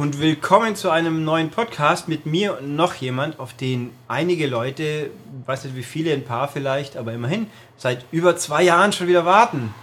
[0.00, 5.10] Und willkommen zu einem neuen Podcast mit mir und noch jemand, auf den einige Leute,
[5.46, 9.24] weiß nicht wie viele, ein paar vielleicht, aber immerhin, seit über zwei Jahren schon wieder
[9.24, 9.74] warten.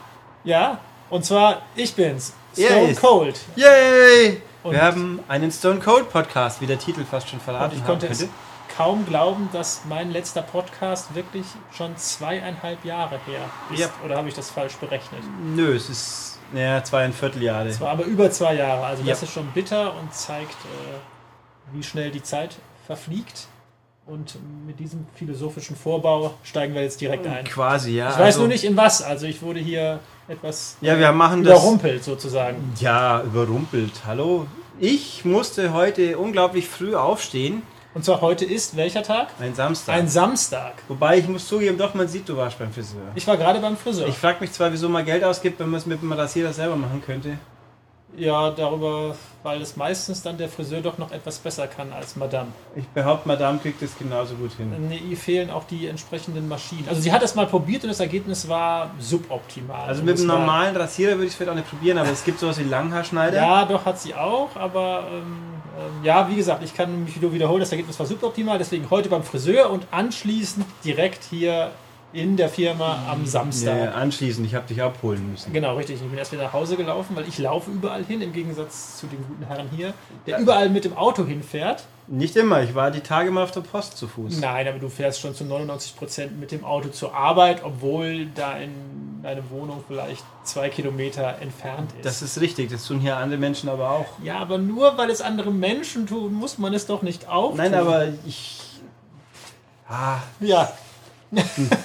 [0.45, 3.37] Ja, und zwar ich bin's, Stone ist- Cold.
[3.57, 4.41] Yay!
[4.63, 7.81] Und- Wir haben einen Stone Cold Podcast, wie der Titel fast schon Und verraten ich
[7.81, 8.33] haben konnte es könnte.
[8.77, 13.41] kaum glauben, dass mein letzter Podcast wirklich schon zweieinhalb Jahre her
[13.73, 13.79] ist.
[13.81, 13.89] Ja.
[14.05, 15.21] Oder habe ich das falsch berechnet?
[15.55, 17.67] Nö, es ist naja, zweieinviertel Jahre.
[17.69, 18.85] Es war aber über zwei Jahre.
[18.85, 19.27] Also das Ja.
[19.27, 22.55] ist schon bitter und zeigt, äh, wie schnell die Zeit
[22.85, 23.47] verfliegt.
[24.07, 27.43] Und mit diesem philosophischen Vorbau steigen wir jetzt direkt ein.
[27.45, 28.09] Quasi, ja.
[28.09, 29.01] Ich weiß also- nur nicht in was.
[29.01, 31.53] Also ich wurde hier etwas Ja, wir machen das.
[31.59, 32.71] überrumpelt sozusagen.
[32.79, 33.91] Ja, überrumpelt.
[34.05, 34.45] Hallo.
[34.79, 37.63] Ich musste heute unglaublich früh aufstehen.
[37.95, 39.29] Und zwar heute ist welcher Tag?
[39.39, 39.95] Ein Samstag.
[39.95, 40.73] Ein Samstag.
[40.89, 43.01] Wobei ich muss zugeben, doch, man sieht, du warst beim Friseur.
[43.15, 44.05] Ich war gerade beim Friseur.
[44.09, 46.75] Ich frage mich zwar, wieso man Geld ausgibt, wenn man es mit dem Rasierer selber
[46.75, 47.37] machen könnte.
[48.17, 52.49] Ja, darüber, weil es meistens dann der Friseur doch noch etwas besser kann als Madame.
[52.75, 54.73] Ich behaupte, Madame kriegt das genauso gut hin.
[54.87, 56.87] Nee, ihr fehlen auch die entsprechenden Maschinen.
[56.87, 59.87] Also sie hat das mal probiert und das Ergebnis war suboptimal.
[59.87, 62.09] Also Und mit es einem normalen Rasierer würde ich es vielleicht auch nicht probieren, aber
[62.09, 63.37] es gibt sowas wie Langhaarschneider.
[63.37, 65.37] Ja, doch hat sie auch, aber ähm,
[65.77, 69.09] ähm, ja, wie gesagt, ich kann mich nur wiederholen, das Ergebnis war suboptimal, deswegen heute
[69.09, 71.71] beim Friseur und anschließend direkt hier
[72.15, 73.77] in der Firma am Samstag.
[73.77, 75.51] Ja, anschließend, ich habe dich abholen müssen.
[75.51, 75.97] Genau, richtig.
[76.01, 79.07] Ich bin erst wieder nach Hause gelaufen, weil ich laufe überall hin, im Gegensatz zu
[79.07, 79.93] den guten Herren hier,
[80.25, 81.83] der überall mit dem Auto hinfährt.
[82.07, 84.39] Nicht immer, ich war die Tage mal auf der Post zu Fuß.
[84.39, 89.49] Nein, aber du fährst schon zu 99% mit dem Auto zur Arbeit, obwohl dein, deine
[89.49, 92.05] Wohnung vielleicht zwei Kilometer entfernt ist.
[92.05, 94.05] Das ist richtig, das tun hier andere Menschen aber auch.
[94.23, 97.73] ja, aber nur weil es andere Menschen tun, muss man es doch nicht auch Nein,
[97.73, 98.61] aber ich.
[99.89, 100.71] Ah, Ja,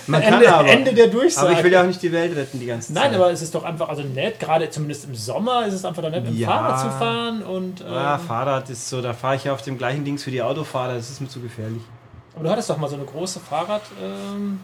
[0.06, 0.68] man kann Ende, aber.
[0.68, 1.48] Ende der Durchsage.
[1.48, 3.02] aber ich will ja auch nicht die Welt retten die ganze Zeit.
[3.04, 6.02] Nein, aber es ist doch einfach, also nett, gerade zumindest im Sommer ist es einfach
[6.02, 6.48] doch nett, mit dem Ja.
[6.48, 7.80] Fahrrad zu fahren und.
[7.80, 10.42] Ähm, Ah, Fahrrad ist so, da fahre ich ja auf dem gleichen Dings für die
[10.42, 11.82] Autofahrer, das ist mir zu gefährlich.
[12.34, 14.58] aber du hattest doch mal so eine große Fahrradphase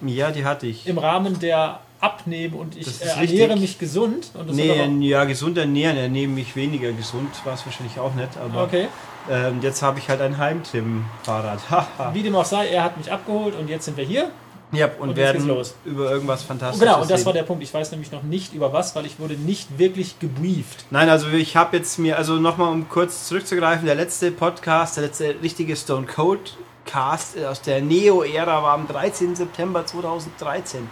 [0.00, 0.86] ähm, Ja, die hatte ich.
[0.86, 3.60] im Rahmen der Abnehmen und ich äh, ernähre richtig.
[3.60, 4.30] mich gesund.
[4.34, 8.44] Und Nee, ja, gesund ernähren, ernähren mich weniger gesund, war es wahrscheinlich auch nicht, auch,
[8.52, 8.88] aber okay.
[9.30, 11.60] Ähm, jetzt habe ich halt ein Heimtim-Fahrrad.
[12.12, 14.30] Wie dem auch sei, er hat mich abgeholt und jetzt sind wir hier.
[14.72, 15.48] ja, und, Und werden
[15.84, 17.26] über irgendwas Fantastisches genau, und das reden.
[17.26, 17.62] war der Punkt.
[17.62, 20.86] Ich weiß nämlich noch nicht über was, weil ich wurde nicht wirklich gebrieft.
[20.90, 25.04] Nein, also ich habe jetzt mir, also nochmal um kurz zurückzugreifen, der letzte Podcast, der
[25.04, 29.36] letzte richtige Stone Cold Cast aus der Neo-Ära war am 13.
[29.36, 30.88] September 2013,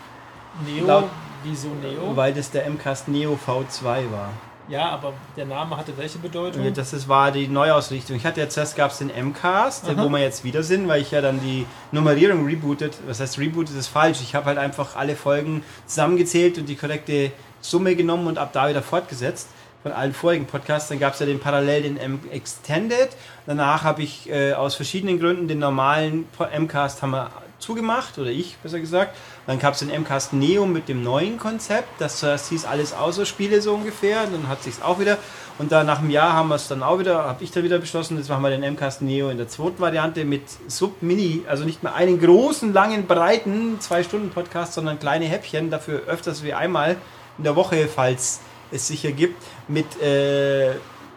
[0.64, 1.04] Neo, Laut-
[1.42, 2.14] wieso Neo?
[2.14, 4.28] weil das der MCAST Neo V2 war.
[4.70, 6.64] Ja, aber der Name hatte welche Bedeutung?
[6.64, 8.16] Ja, Das ist, war die Neuausrichtung.
[8.16, 10.04] Ich hatte jetzt zuerst gab es den MCAST, Aha.
[10.04, 12.96] wo wir jetzt wieder sind, weil ich ja dann die Nummerierung rebootet.
[13.06, 14.20] Was heißt rebootet ist falsch.
[14.22, 18.68] Ich habe halt einfach alle Folgen zusammengezählt und die korrekte Summe genommen und ab da
[18.68, 19.48] wieder fortgesetzt.
[19.82, 20.88] Von allen vorigen Podcasts.
[20.88, 23.08] Dann gab es ja den parallel den M Extended.
[23.46, 27.30] Danach habe ich äh, aus verschiedenen Gründen den normalen MCAST haben wir
[27.60, 29.16] zugemacht, oder ich besser gesagt.
[29.46, 31.88] Dann gab es den MCAST Neo mit dem neuen Konzept.
[32.00, 34.26] Das zuerst hieß alles außer Spiele so ungefähr.
[34.26, 35.18] Dann hat sich auch wieder.
[35.58, 37.78] Und dann nach einem Jahr haben wir es dann auch wieder, habe ich dann wieder
[37.78, 41.82] beschlossen, jetzt machen wir den MCAST Neo in der zweiten Variante mit Sub-Mini, also nicht
[41.82, 46.96] mehr einen großen, langen, breiten 2-Stunden-Podcast, sondern kleine Häppchen, dafür öfters wie einmal
[47.36, 48.40] in der Woche, falls
[48.70, 50.70] es sicher gibt, mit, äh,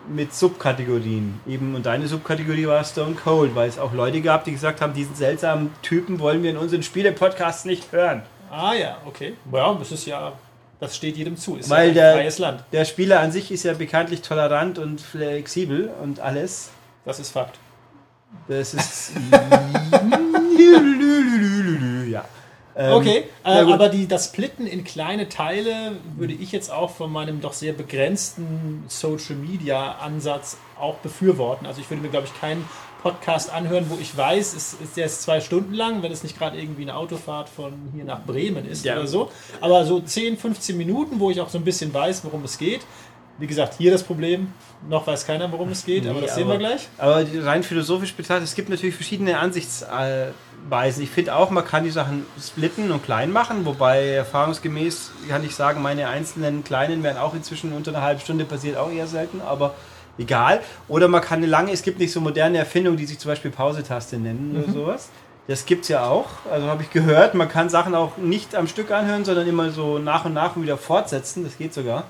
[0.07, 1.39] mit Subkategorien.
[1.47, 4.93] Eben, und deine Subkategorie war Stone Cold, weil es auch Leute gab, die gesagt haben,
[4.93, 8.23] diesen seltsamen Typen wollen wir in unseren Spiele-Podcasts nicht hören.
[8.49, 9.33] Ah ja, okay.
[9.51, 10.33] Ja, das ist ja,
[10.79, 11.57] das steht jedem zu.
[11.57, 12.63] Ist Weil ja ein freies Land.
[12.71, 16.69] Der Spieler an sich ist ja bekanntlich tolerant und flexibel und alles.
[17.05, 17.57] Das ist Fakt.
[18.47, 19.11] Das ist.
[22.75, 22.87] ja.
[22.87, 23.73] Ähm, Okay, na äh, gut.
[23.73, 27.73] aber die, das Splitten in kleine Teile würde ich jetzt auch von meinem doch sehr
[27.73, 31.65] begrenzten Social Media Ansatz auch befürworten.
[31.65, 32.67] Also ich würde mir, glaube ich, keinen
[33.03, 36.57] Podcast anhören, wo ich weiß, es ist ist zwei Stunden lang, wenn es nicht gerade
[36.57, 38.93] irgendwie eine Autofahrt von hier nach Bremen ist Ja.
[38.95, 39.29] oder so.
[39.59, 42.81] Aber so 10, 15 Minuten, wo ich auch so ein bisschen weiß, worum es geht.
[43.39, 44.53] Wie gesagt, hier das Problem,
[44.87, 46.87] noch weiß keiner, worum es geht, aber Nee, das sehen wir aber- gleich.
[46.99, 51.03] Aber rein philosophisch betrachtet, es gibt natürlich verschiedene Ansichtsweisen.
[51.03, 55.55] Ich finde auch, man kann die Sachen splitten und klein machen, wobei erfahrungsgemäß kann ich
[55.55, 59.41] sagen, meine einzelnen kleinen werden auch inzwischen unter einer halben Stunde passiert, auch eher selten,
[59.41, 59.73] aber
[60.17, 60.61] egal.
[60.87, 63.51] Oder man kann eine lange, es gibt nicht so moderne Erfindungen, die sich zum Beispiel
[63.51, 65.09] Pausetaste nennen oder sowas.
[65.47, 66.27] Das gibt's ja auch.
[66.49, 69.97] Also habe ich gehört, man kann Sachen auch nicht am Stück anhören, sondern immer so
[69.99, 71.43] nach und nach wieder fortsetzen.
[71.43, 72.05] Das geht sogar.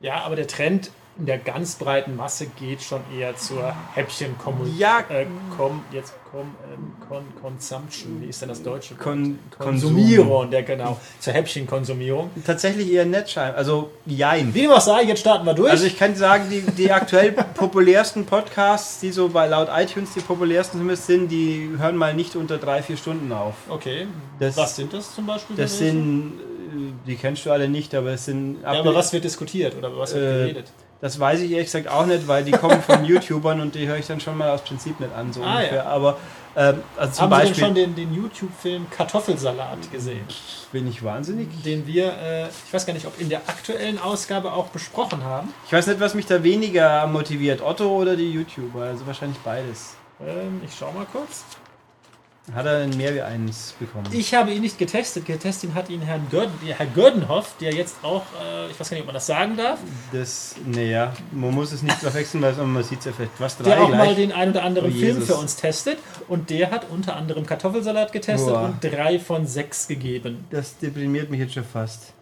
[0.00, 4.78] Ja, aber der Trend in der ganz breiten Masse geht schon eher zur Häppchenkommunikation.
[4.78, 5.00] Ja.
[5.08, 5.26] Äh,
[5.56, 8.96] kom, jetzt kom, ähm, con, Consumption, wie ist denn das deutsche?
[8.96, 12.30] Kon Konsumierung, der genau, zur Häppchenkonsumierung.
[12.44, 14.52] Tatsächlich eher Netschein, also jein.
[14.52, 15.70] Wie dem auch sei, jetzt starten wir durch.
[15.70, 20.20] Also ich kann sagen, die, die aktuell populärsten Podcasts, die so bei laut iTunes die
[20.20, 23.54] populärsten zumindest sind, die hören mal nicht unter drei, vier Stunden auf.
[23.70, 24.06] okay,
[24.38, 25.56] Das- was sind das zum Beispiel?
[25.56, 25.92] Das welche?
[25.94, 26.32] sind,
[27.06, 28.58] die kennst du alle nicht, aber es sind...
[28.62, 30.72] Ja, aber was wird diskutiert oder was wird Äh, geredet?
[31.00, 33.98] Das weiß ich ehrlich gesagt auch nicht, weil die kommen von YouTubern und die höre
[33.98, 35.76] ich dann schon mal aus Prinzip nicht an, so Ah, ungefähr.
[35.76, 35.84] ja.
[35.84, 36.16] Aber
[36.56, 40.24] ähm, also zum Haben Sie denn Beispiel schon den, den YouTube-Film Kartoffelsalat gesehen?
[40.72, 41.48] bin ich wahnsinnig.
[41.64, 45.52] Den wir, äh, ich weiß gar nicht, ob in der aktuellen Ausgabe auch besprochen haben.
[45.66, 49.96] Ich weiß nicht, was mich da weniger motiviert, Otto oder die YouTuber, also wahrscheinlich beides.
[50.20, 51.44] Ähm, ich schau mal kurz.
[52.54, 54.06] Hat er mehr wie eins bekommen?
[54.12, 55.26] Ich habe ihn nicht getestet.
[55.26, 59.00] Getestet hat ihn Herrn Görden, Herr Gördenhoff, der jetzt auch, äh, ich weiß gar nicht,
[59.02, 59.80] ob man das sagen darf,
[60.12, 63.64] Das, naja, man muss es nicht verwechseln, weil man sieht es ja vielleicht was drei
[63.70, 64.16] der auch mal gleich.
[64.16, 65.98] den ein oder anderen Oh, Film für uns testet.
[66.28, 68.62] Und der hat unter anderem Kartoffelsalat getestet Boah.
[68.66, 70.44] und drei von sechs gegeben.
[70.50, 72.12] Das deprimiert mich jetzt schon fast.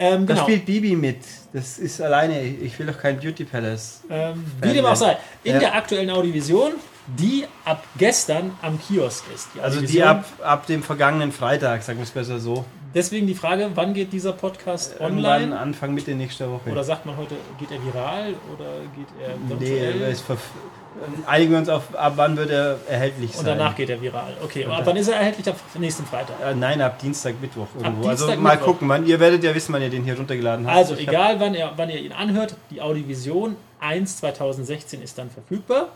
[0.00, 0.44] Ähm, Da genau.
[0.44, 1.18] spielt Bibi mit.
[1.52, 2.42] Das ist alleine.
[2.42, 4.00] Ich will doch kein Beauty Palace.
[4.10, 5.16] Ähm, wie dem auch sei.
[5.44, 5.58] In Ja.
[5.60, 6.72] der aktuellen Audiovision,
[7.16, 9.48] die ab gestern am Kiosk ist.
[9.62, 12.64] Also die ab, ab dem vergangenen Freitag, sagen wir es besser so.
[12.94, 15.58] Deswegen die Frage, wann geht dieser Podcast Irgendwann online?
[15.58, 16.70] Anfang Mitte nächster Woche.
[16.70, 18.66] Oder sagt man heute, geht er viral oder
[18.96, 20.02] geht er nee, virtuell?
[20.10, 20.38] es verf-
[21.26, 23.40] einigen wir uns auf, ab wann wird er erhältlich sein.
[23.40, 24.34] Und danach geht er viral.
[24.42, 25.46] Okay, und ab wann ist er erhältlich?
[25.48, 26.36] Ab nächsten Freitag.
[26.42, 28.08] Äh, nein, ab Dienstag, Mittwoch irgendwo.
[28.08, 28.66] also Dienstag, mal Mittwoch.
[28.66, 30.76] gucken, wann, ihr werdet ja wissen, wann ihr den hier runtergeladen habt.
[30.76, 35.30] Also, Ich egal wann ihr, wann ihr ihn anhört, die Audiovision 1 2016 ist dann
[35.30, 35.88] verfügbar.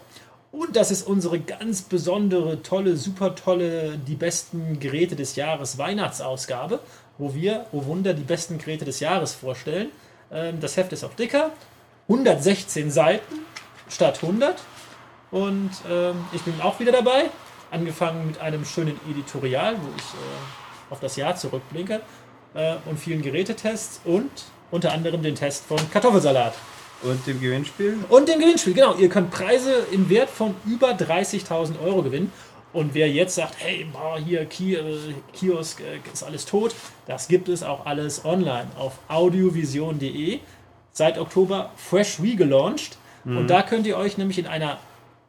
[0.53, 6.81] Und das ist unsere ganz besondere, tolle, super tolle, die besten Geräte des Jahres Weihnachtsausgabe,
[7.17, 9.89] wo wir, oh Wunder, die besten Geräte des Jahres vorstellen.
[10.31, 11.51] Ähm, Das Heft ist auch dicker,
[12.09, 13.47] 116 Seiten
[13.89, 14.63] statt 100.
[15.31, 17.31] Und ähm, ich bin auch wieder dabei,
[17.71, 22.03] angefangen mit einem schönen Editorial, wo ich äh, auf das Jahr zurückblinke
[22.53, 24.31] äh, und vielen Gerätetests und
[24.71, 26.53] unter anderem den Test von Kartoffelsalat.
[27.03, 27.99] Und dem Gewinnspiel?
[28.09, 28.95] Und dem Gewinnspiel, genau.
[28.97, 32.33] Ihr könnt Preise im Wert von über 30.000 Euro gewinnen.
[32.73, 34.47] Und wer jetzt sagt, hey, boah, hier äh,
[35.33, 36.75] Kiosk äh, ist alles tot,
[37.07, 40.41] das gibt es auch alles online auf audiovision.de.
[40.93, 42.97] Seit Oktober fresh regelauncht.
[43.25, 44.79] Und da könnt ihr euch nämlich in einer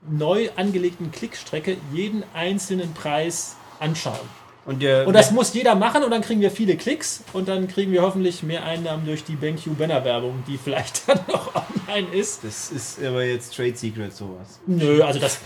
[0.01, 4.42] neu angelegten Klickstrecke jeden einzelnen Preis anschauen.
[4.65, 7.67] Und, der, Und das muss jeder machen und dann kriegen wir viele Klicks und dann
[7.67, 12.07] kriegen wir hoffentlich mehr Einnahmen durch die BenQ Banner Werbung, die vielleicht dann noch online
[12.13, 12.45] ist.
[12.45, 14.59] das ist aber jetzt Trade Secret sowas.
[14.65, 15.39] Nö, also dass,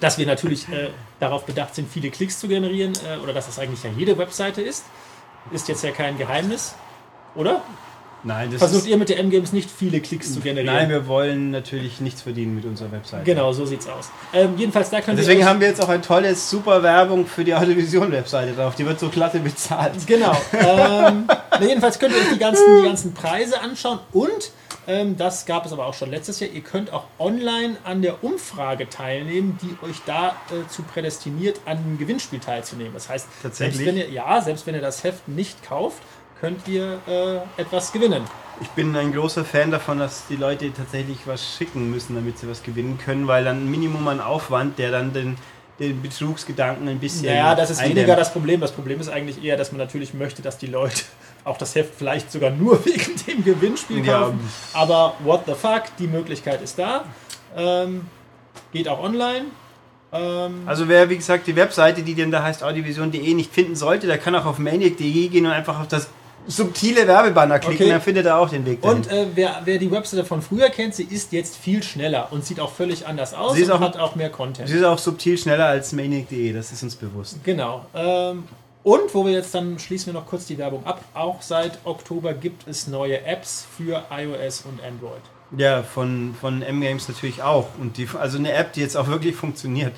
[0.00, 0.88] dass wir natürlich äh,
[1.20, 4.62] darauf bedacht sind, viele Klicks zu generieren äh, oder dass das eigentlich ja jede Webseite
[4.62, 4.84] ist,
[5.50, 6.74] ist jetzt ja kein Geheimnis,
[7.34, 7.62] oder?
[8.24, 10.74] Nein, das Versucht ihr mit der M-Games nicht viele Klicks zu generieren?
[10.74, 13.24] nein, wir wollen natürlich nichts verdienen mit unserer Webseite.
[13.24, 14.10] genau, so sieht's aus.
[14.32, 17.26] Ähm, jedenfalls da könnt Deswegen ihr euch, haben wir jetzt auch ein tolles, super Werbung
[17.26, 18.76] für die Audiovision-Webseite drauf.
[18.76, 20.06] Die wird so glatte bezahlt.
[20.06, 20.36] Genau.
[20.52, 24.52] Ähm, na, jedenfalls könnt ihr euch die ganzen, die ganzen Preise anschauen und
[24.86, 26.50] ähm, das gab es aber auch schon letztes Jahr.
[26.50, 32.40] Ihr könnt auch online an der Umfrage teilnehmen, die euch dazu prädestiniert, an dem Gewinnspiel
[32.40, 32.92] teilzunehmen.
[32.92, 33.28] Das heißt?
[33.52, 36.02] Selbst wenn ihr, ja, selbst wenn ihr das Heft nicht kauft,
[36.42, 38.24] könnt ihr äh, etwas gewinnen.
[38.60, 42.48] Ich bin ein großer Fan davon, dass die Leute tatsächlich was schicken müssen, damit sie
[42.50, 45.36] was gewinnen können, weil dann ein Minimum an Aufwand, der dann den,
[45.78, 47.26] den Betrugsgedanken ein bisschen.
[47.26, 47.96] Naja, das ist eindämmt.
[47.98, 48.60] weniger das Problem.
[48.60, 51.02] Das Problem ist eigentlich eher, dass man natürlich möchte, dass die Leute
[51.44, 54.22] auch das Heft vielleicht sogar nur wegen dem Gewinnspiel Ja.
[54.22, 54.40] kaufen.
[54.72, 57.04] Aber what the fuck, die Möglichkeit ist da.
[57.56, 58.06] Ähm,
[58.72, 59.46] geht auch online.
[60.12, 64.08] Ähm, Also wer, wie gesagt, die Webseite, die denn da heißt audiovision.de nicht finden sollte,
[64.08, 66.08] der kann auch auf maniac.de gehen und einfach auf das
[66.46, 67.90] subtile Werbebanner klicken, Okay.
[67.92, 68.98] dann findet er auch den Weg dahin.
[68.98, 72.44] und äh, wer, wer die Webseite von früher kennt, sie ist jetzt viel schneller und
[72.44, 74.68] sieht auch völlig anders aus Sie ist und auch- hat auch mehr Content.
[74.68, 77.42] Sie ist auch subtil schneller als maniac.de, das ist uns bewusst.
[77.44, 77.86] Genau.
[77.94, 78.44] Ähm,
[78.82, 81.02] und wo wir jetzt dann schließen wir noch kurz die Werbung ab.
[81.14, 85.22] Auch seit Oktober gibt es neue Apps für iOS und Android.
[85.56, 87.66] Ja, von, von M-Games natürlich auch.
[87.78, 89.92] Und die, also eine App, die jetzt auch wirklich funktioniert.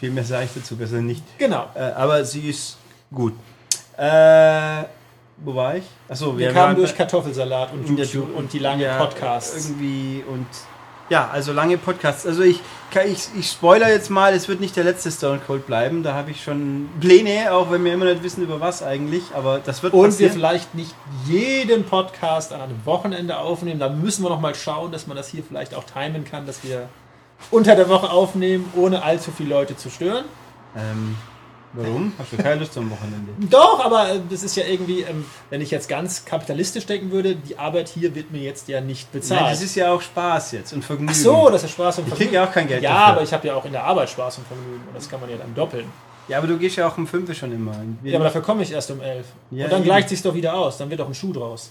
[0.00, 1.22] Viel mehr sage ich dazu besser nicht.
[1.38, 1.66] Genau.
[1.74, 2.78] Äh, aber sie ist
[3.14, 3.34] gut.
[3.96, 4.82] Äh,
[5.38, 5.84] wo war ich?
[6.08, 9.68] Achso, Wir wir kamen durch Kartoffelsalat und YouTube Du- und die langen ja, Podcasts.
[9.68, 10.46] Irgendwie und
[11.10, 12.26] ja, also lange Podcasts.
[12.26, 12.60] Also ich,
[13.06, 16.02] ich, ich spoiler jetzt mal, es wird nicht der letzte Stone Cold bleiben.
[16.02, 19.22] Da habe ich schon Pläne, auch wenn wir immer nicht wissen über was eigentlich.
[19.34, 20.32] Aber das wird Und wir passieren.
[20.32, 20.94] vielleicht nicht
[21.26, 23.80] jeden Podcast an einem Wochenende aufnehmen.
[23.80, 26.64] Da müssen wir noch mal schauen, dass man das hier vielleicht auch timen kann, dass
[26.64, 26.88] wir
[27.50, 30.24] unter der Woche aufnehmen, ohne allzu viele Leute zu stören.
[30.74, 31.16] Ähm,
[31.76, 32.12] Warum?
[32.18, 33.32] Hast du keine Lust am Wochenende?
[33.50, 37.34] Doch, aber äh, das ist ja irgendwie, ähm, wenn ich jetzt ganz kapitalistisch denken würde,
[37.34, 39.40] die Arbeit hier wird mir jetzt ja nicht bezahlt.
[39.40, 41.10] Nein, das ist ja auch Spaß jetzt und Vergnügen.
[41.12, 43.06] Ach so, das ist Spaß und Ich krieg ja auch kein Geld Ja, dafür.
[43.14, 45.28] aber ich habe ja auch in der Arbeit Spaß und Vergnügen und das kann man
[45.30, 45.86] ja dann doppeln.
[46.28, 47.72] Ja, aber du gehst ja auch um 5 schon immer.
[48.02, 49.26] Wir, Ja, aber dafür komme ich erst um elf.
[49.50, 49.84] Ja, und dann eben.
[49.88, 51.70] gleicht sich's doch wieder aus, dann wird doch ein Schuh draus.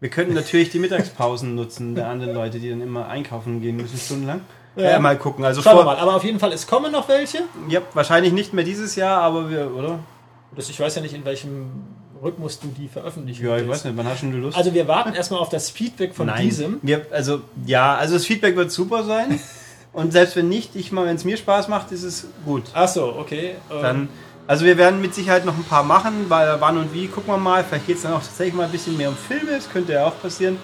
[0.00, 3.98] wir könnten natürlich die Mittagspausen nutzen der anderen Leute, die dann immer einkaufen gehen müssen,
[3.98, 4.40] stundenlang.
[4.76, 4.90] Ja.
[4.90, 5.44] Ja, mal gucken.
[5.44, 7.42] Also Schauen wir vor, mal, aber auf jeden Fall, es kommen noch welche.
[7.68, 10.00] ja, wahrscheinlich nicht mehr dieses Jahr, aber wir, oder?
[10.56, 11.70] Das, ich weiß ja nicht, in welchem
[12.22, 13.70] Rhythmus du die veröffentlichen Ja, ich willst.
[13.70, 14.56] weiß nicht, wann hast du denn Lust?
[14.56, 16.42] Also wir warten erstmal auf das Feedback von Nein.
[16.42, 16.78] diesem.
[16.82, 19.38] Wir, also, ja, also das Feedback wird super sein.
[19.92, 22.64] Und selbst wenn nicht, ich mal, wenn es mir Spaß macht, ist es gut.
[22.72, 23.54] Ach so, okay.
[23.70, 24.08] Ähm, Dann,
[24.48, 27.38] also wir werden mit Sicherheit noch ein paar machen, weil wann und wie, gucken wir
[27.38, 27.62] mal.
[27.62, 30.06] Vielleicht geht es dann auch tatsächlich mal ein bisschen mehr um Filme, das könnte ja
[30.06, 30.58] auch passieren.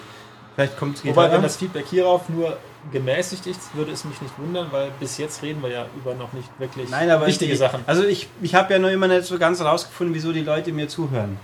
[0.55, 2.57] Vielleicht kommt es Wobei, wenn das Feedback hierauf nur
[2.91, 6.33] gemäßigt ist, würde es mich nicht wundern, weil bis jetzt reden wir ja über noch
[6.33, 7.81] nicht wirklich Nein, wichtige die, Sachen.
[7.85, 10.87] Also ich, ich habe ja noch immer nicht so ganz rausgefunden, wieso die Leute mir
[10.87, 11.37] zuhören.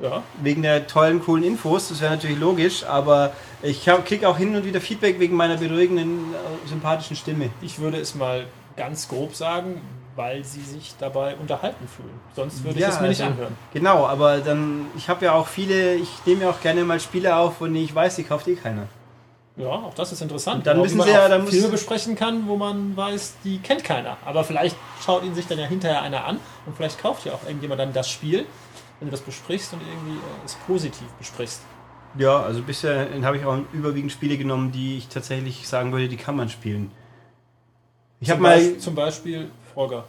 [0.00, 0.22] Ja.
[0.42, 4.64] Wegen der tollen, coolen Infos, das wäre natürlich logisch, aber ich kriege auch hin und
[4.64, 7.50] wieder Feedback wegen meiner beruhigenden, äh, sympathischen Stimme.
[7.62, 9.80] Ich würde es mal ganz grob sagen,
[10.16, 12.10] weil sie sich dabei unterhalten fühlen.
[12.34, 13.56] Sonst würde ich Ja, es mir nicht also- anhören.
[13.72, 17.36] Genau, aber dann, ich habe ja auch viele, ich nehme ja auch gerne mal Spiele
[17.36, 18.88] auf, von denen ich weiß, die kauft eh keiner.
[19.56, 20.58] Ja, auch das ist interessant.
[20.58, 24.16] Und dann müssen sie ja- dann Filme besprechen kann, wo man weiß, die kennt keiner.
[24.24, 27.44] Aber vielleicht schaut ihn sich dann ja hinterher einer an und vielleicht kauft ja auch
[27.46, 28.46] irgendjemand dann das Spiel,
[28.98, 31.60] wenn du das besprichst und irgendwie äh, es positiv besprichst.
[32.18, 36.16] Ja, also bisher habe ich auch überwiegend Spiele genommen, die ich tatsächlich sagen würde, die
[36.16, 36.90] kann man spielen.
[38.20, 40.04] Ich habe mal, zum Beispiel Frogger.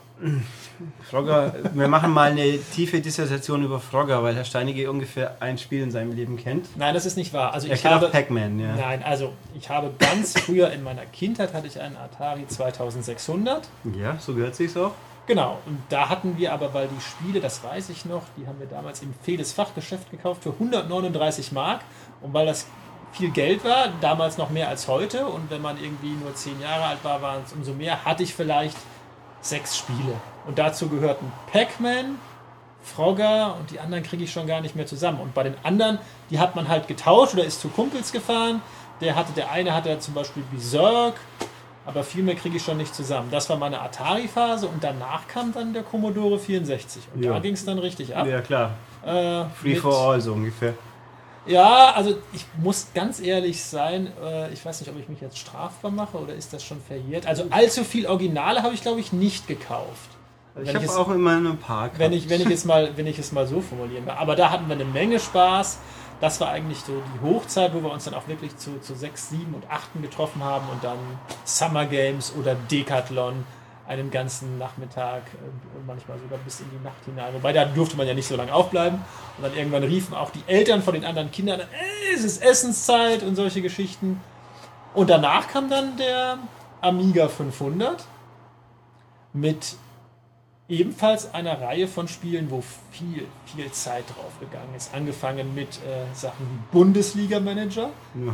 [1.10, 5.82] Frogger, wir machen mal eine tiefe Dissertation über Frogger, weil Herr Steinige ungefähr ein Spiel
[5.82, 6.78] in seinem Leben kennt.
[6.78, 7.54] Nein, das ist nicht wahr.
[7.54, 8.76] Also Er ich habe Pac-Man, ja.
[8.76, 13.68] Nein, also ich habe ganz früher in meiner Kindheit hatte ich einen Atari 2600.
[14.00, 14.92] Ja, so gehört sich's auch.
[15.28, 18.60] Genau, und da hatten wir aber, weil die Spiele, das weiß ich noch, die haben
[18.60, 21.82] wir damals im Fedes Fachgeschäft gekauft für 139 Mark.
[22.22, 22.68] Und weil das
[23.12, 26.84] viel Geld war, damals noch mehr als heute, und wenn man irgendwie nur 10 Jahre
[26.84, 28.78] alt war, waren es umso mehr, hatte ich vielleicht
[29.46, 30.14] sechs Spiele.
[30.48, 32.18] Und dazu gehörten Pac-Man,
[32.84, 35.20] Frogger und die anderen kriege ich schon gar nicht mehr zusammen.
[35.20, 35.98] Und bei den anderen,
[36.30, 38.62] die hat man halt getauscht oder ist zu Kumpels gefahren.
[39.02, 41.16] Der hatte, der eine hatte zum Beispiel Berserk,
[41.86, 43.30] aber viel mehr kriege ich schon nicht zusammen.
[43.32, 47.04] Das war meine Atari-Phase und danach kam dann der Commodore 64.
[47.14, 47.34] Und Ja.
[47.34, 48.26] da ging es dann richtig ab.
[48.28, 48.72] Ja, klar.
[49.06, 50.74] Äh, Free for all, so ungefähr.
[51.46, 55.38] Ja, also ich muss ganz ehrlich sein, äh, ich weiß nicht, ob ich mich jetzt
[55.38, 57.28] strafbar mache oder ist das schon verjährt.
[57.28, 60.10] Also allzu viel Originale habe ich, glaube ich, nicht gekauft.
[60.64, 61.94] Ich habe ich es- auch immer einen Park.
[62.00, 64.14] wenn ich, wenn ich es mal, wenn ich es mal so formulieren will.
[64.14, 65.80] Aber da hatten wir eine Menge Spaß.
[66.22, 69.30] Das war eigentlich so die Hochzeit, wo wir uns dann auch wirklich zu, zu sechs,
[69.30, 70.98] sieben und achten getroffen haben und dann
[71.44, 73.44] Summer Games oder Decathlon
[73.88, 77.34] einen ganzen Nachmittag äh, und manchmal sogar bis in die Nacht hinein.
[77.34, 79.00] Wobei da durfte man ja nicht so lange aufbleiben.
[79.38, 83.24] Und dann irgendwann riefen auch die Eltern von den anderen Kindern, "Ey, es ist Essenszeit
[83.24, 84.22] und solche Geschichten.
[84.94, 86.38] Und danach kam dann der
[86.82, 88.06] Amiga 500
[89.34, 89.76] mit
[90.68, 94.94] ebenfalls einer Reihe von Spielen, wo viel, viel Zeit drauf gegangen ist.
[94.94, 97.90] Angefangen mit äh, Sachen wie Bundesliga-Manager.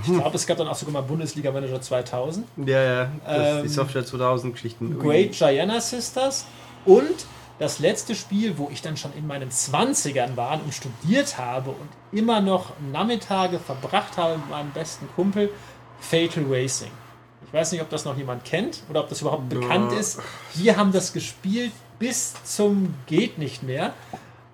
[0.06, 2.48] Ich glaube, es gab dann auch sogar mal Bundesliga-Manager 2000.
[2.66, 4.98] Ja, ja, Ähm, die Software 2000 Geschichten.
[5.00, 6.46] Great Gianna Sisters
[6.86, 7.26] und
[7.60, 11.90] das letzte Spiel, wo ich dann schon in meinen 20ern war und studiert habe und
[12.18, 15.50] immer noch Nachmittage verbracht habe mit meinem besten Kumpel,
[16.00, 16.90] Fatal Racing.
[17.46, 20.20] Ich weiß nicht, ob das noch jemand kennt oder ob das überhaupt bekannt ist.
[20.56, 23.94] Wir haben das gespielt bis zum geht nicht mehr.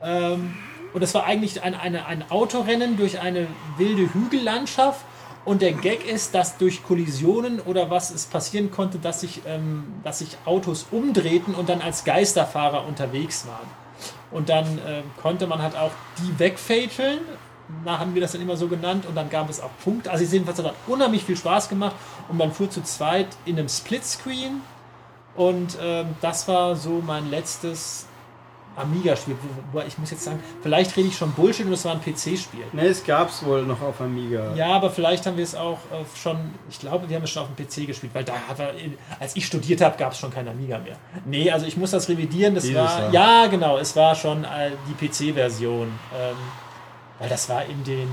[0.03, 0.53] Ähm,
[0.93, 4.99] und es war eigentlich ein, eine, ein Autorennen durch eine wilde Hügellandschaft.
[5.45, 9.85] Und der Gag ist, dass durch Kollisionen oder was es passieren konnte, dass sich, ähm,
[10.03, 13.67] dass sich Autos umdrehten und dann als Geisterfahrer unterwegs waren.
[14.29, 17.19] Und dann ähm, konnte man halt auch die wegfateln.
[17.85, 19.05] Da haben wir das dann immer so genannt.
[19.05, 20.11] Und dann gab es auch Punkte.
[20.11, 21.95] Also jedenfalls hat das unheimlich viel Spaß gemacht.
[22.27, 24.61] Und man fuhr zu zweit in einem Splitscreen.
[25.37, 28.05] Und ähm, das war so mein letztes
[28.75, 29.35] Amiga-Spiel.
[29.71, 32.01] Wo- wo- Ich muss jetzt sagen, vielleicht rede ich schon Bullshit und es war ein
[32.01, 32.63] PC-Spiel.
[32.73, 34.53] Ne, es gab's wohl noch auf Amiga.
[34.55, 36.37] Ja, aber vielleicht haben wir es auch äh, schon,
[36.69, 38.73] ich glaube, wir haben es schon auf dem PC gespielt, weil da hat er,
[39.19, 40.97] als ich studiert habe, gab es schon kein Amiga mehr.
[41.25, 43.43] Nee, also ich muss das revidieren, das Dieses war, Jahr.
[43.43, 45.87] ja genau, es war schon äh, die PC-Version.
[46.15, 46.35] Ähm,
[47.19, 48.07] weil das war in den,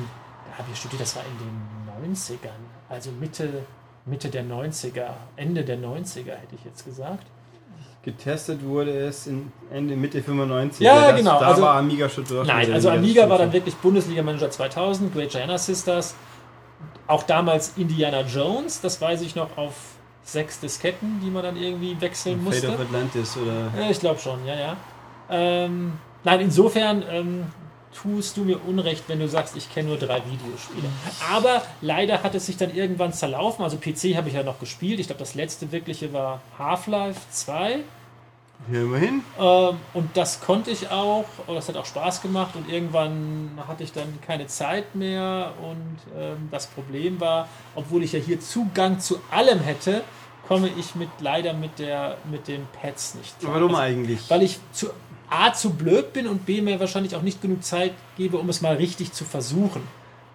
[0.51, 2.49] da habe ich studiert, das war in den 90ern,
[2.89, 3.65] also Mitte,
[4.07, 5.07] Mitte der 90er,
[5.37, 7.25] Ende der 90er hätte ich jetzt gesagt.
[8.03, 10.85] Getestet wurde es in Ende Mitte 95.
[10.85, 12.47] Ja, das, genau, Da also- war Amiga schon durch.
[12.47, 16.15] Nein, Oder also Amiga war dann wirklich Bundesliga Manager 2000, Great Gianna Sisters,
[17.07, 19.75] auch damals Indiana Jones, das weiß ich noch auf
[20.23, 22.69] sechs Disketten, die man dann irgendwie wechseln Fate musste.
[22.75, 23.91] of Atlantis oder.
[23.91, 24.77] Ich glaube schon, ja, ja.
[25.31, 25.95] Ähm,
[26.25, 27.45] nein, insofern ähm,
[28.03, 30.89] tust du mir Unrecht, wenn du sagst, ich kenne nur drei Videospiele.
[31.33, 33.65] Aber leider hat es sich dann irgendwann zerlaufen.
[33.65, 35.01] Also PC habe ich ja noch gespielt.
[35.01, 37.81] Ich glaube, das letzte wirkliche war Half-Life 2.
[38.71, 39.23] Hier immerhin.
[39.39, 41.25] Ähm, und das konnte ich auch.
[41.47, 42.57] Das hat auch Spaß gemacht.
[42.57, 45.53] Und irgendwann hatte ich dann keine Zeit mehr.
[45.61, 50.03] Und ähm, das Problem war, obwohl ich ja hier Zugang zu allem hätte,
[50.49, 53.39] komme ich mit leider mit der mit den Pads nicht.
[53.41, 53.55] klar.
[53.55, 54.21] Warum Also, eigentlich?
[54.29, 54.89] weil ich zu
[55.35, 58.61] A zu blöd bin und B mir wahrscheinlich auch nicht genug Zeit gebe, um es
[58.61, 59.83] mal richtig zu versuchen.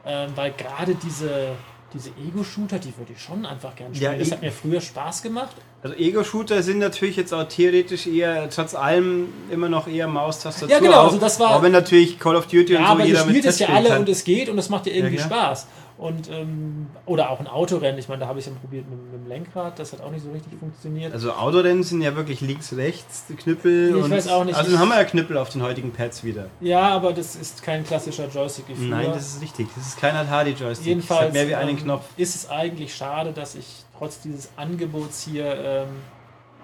[0.05, 1.49] Ähm, weil gerade diese,
[1.93, 4.11] diese Ego-Shooter, die würde ich schon einfach gerne spielen.
[4.13, 5.55] Ja, das ich- hat mir früher Spaß gemacht.
[5.81, 10.69] Also Ego-Shooter sind natürlich jetzt auch theoretisch eher, trotz allem, immer noch eher Maustastatur.
[10.69, 12.99] Ja, genau, also das war- Auch wenn natürlich Call of Duty Ja, und so aber
[13.01, 13.99] ihr jeder mit spielt es ja alle kann.
[14.01, 15.23] und es geht und es macht ja irgendwie Ja.
[15.23, 15.67] Spaß.
[15.99, 19.11] Und, ähm, oder auch ein Autorennen, ich meine, da habe ich es ja probiert mit,
[19.11, 21.11] mit dem Lenkrad, das hat auch nicht so richtig funktioniert.
[21.11, 23.89] Also Autorennen sind ja wirklich links, rechts, Knüppel.
[23.89, 26.23] Ich und weiß auch nicht, Also dann haben wir ja Knüppel auf den heutigen Pads
[26.23, 26.45] wieder.
[26.61, 28.87] Ja, aber das ist kein klassischer Joystick wie früher.
[28.87, 29.67] Nein, das ist richtig.
[29.75, 30.87] Das ist kein Atari-Joystick.
[30.87, 32.05] Jedenfalls Das hat mehr wie einen ähm, Knopf.
[32.15, 35.87] ist es eigentlich schade, dass ich trotz dieses Angebots hier ähm,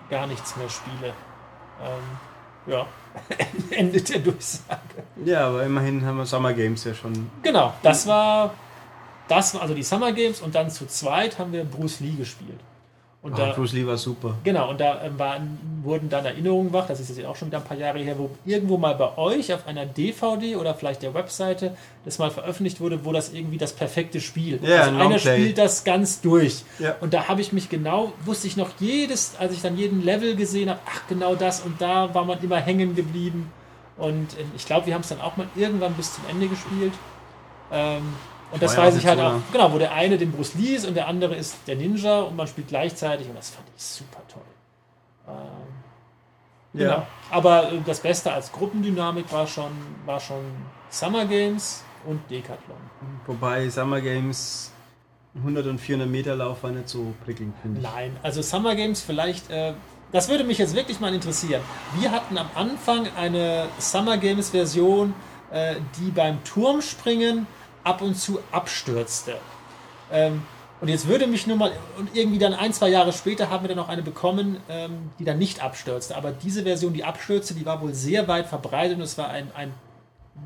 [0.10, 1.14] gar nichts mehr spiele.
[1.84, 2.88] Ähm, ja,
[3.72, 4.80] endet der Durchsage.
[5.26, 7.30] Ja, aber immerhin haben wir Summer Games ja schon.
[7.44, 8.54] Genau, das war
[9.28, 12.60] das war also die Summer Games und dann zu zweit haben wir Bruce Lee gespielt.
[13.26, 14.36] Und Oh, da, Bruce Lee war super.
[14.44, 17.58] Genau, und da ähm, waren, wurden dann Erinnerungen wach, das ist jetzt auch schon wieder
[17.58, 21.16] ein paar Jahre her, wo irgendwo mal bei euch auf einer DVD oder vielleicht der
[21.16, 24.60] Webseite das mal veröffentlicht wurde, wo das irgendwie das perfekte Spiel.
[24.62, 25.38] Ja, also ein einer Longplay.
[25.40, 26.66] spielt das ganz durch.
[26.78, 26.98] Ja.
[27.02, 30.36] Und da habe ich mich genau, wusste ich noch jedes, als ich dann jeden Level
[30.36, 33.52] gesehen habe, ach genau das und da war man immer hängen geblieben.
[33.98, 36.94] Und äh, ich glaube, wir haben es dann auch mal irgendwann bis zum Ende gespielt.
[37.72, 38.14] Ähm,
[38.56, 40.96] und das weiß ich halt auch, genau, wo der eine den Bruce Lee ist und
[40.96, 44.42] der andere ist der Ninja und man spielt gleichzeitig und das fand ich super toll.
[45.28, 46.96] Ähm, Ja.
[46.96, 47.08] Genau.
[47.32, 49.72] Aber äh, das Beste als Gruppendynamik war schon,
[50.06, 50.44] war schon
[50.90, 52.78] Summer Games und Decathlon.
[53.28, 54.72] Wobei Summer Games
[55.36, 57.84] 100 und 400 Meter Lauf war nicht so prickelnd, finde ich.
[57.86, 59.74] Nein, also Summer Games vielleicht, äh,
[60.12, 61.62] das würde mich jetzt wirklich mal interessieren.
[62.00, 65.14] Wir hatten am Anfang eine Summer Games Version,
[65.52, 67.48] äh, die beim Turmspringen
[67.86, 69.38] ab und zu abstürzte.
[70.12, 70.44] Ähm,
[70.82, 73.70] und jetzt würde mich nur mal, und irgendwie dann ein, zwei Jahre später haben wir
[73.70, 76.18] dann noch eine bekommen, ähm, die dann nicht abstürzte.
[76.18, 79.50] Aber diese Version, die abstürzte, die war wohl sehr weit verbreitet und es war ein,
[79.56, 79.74] ein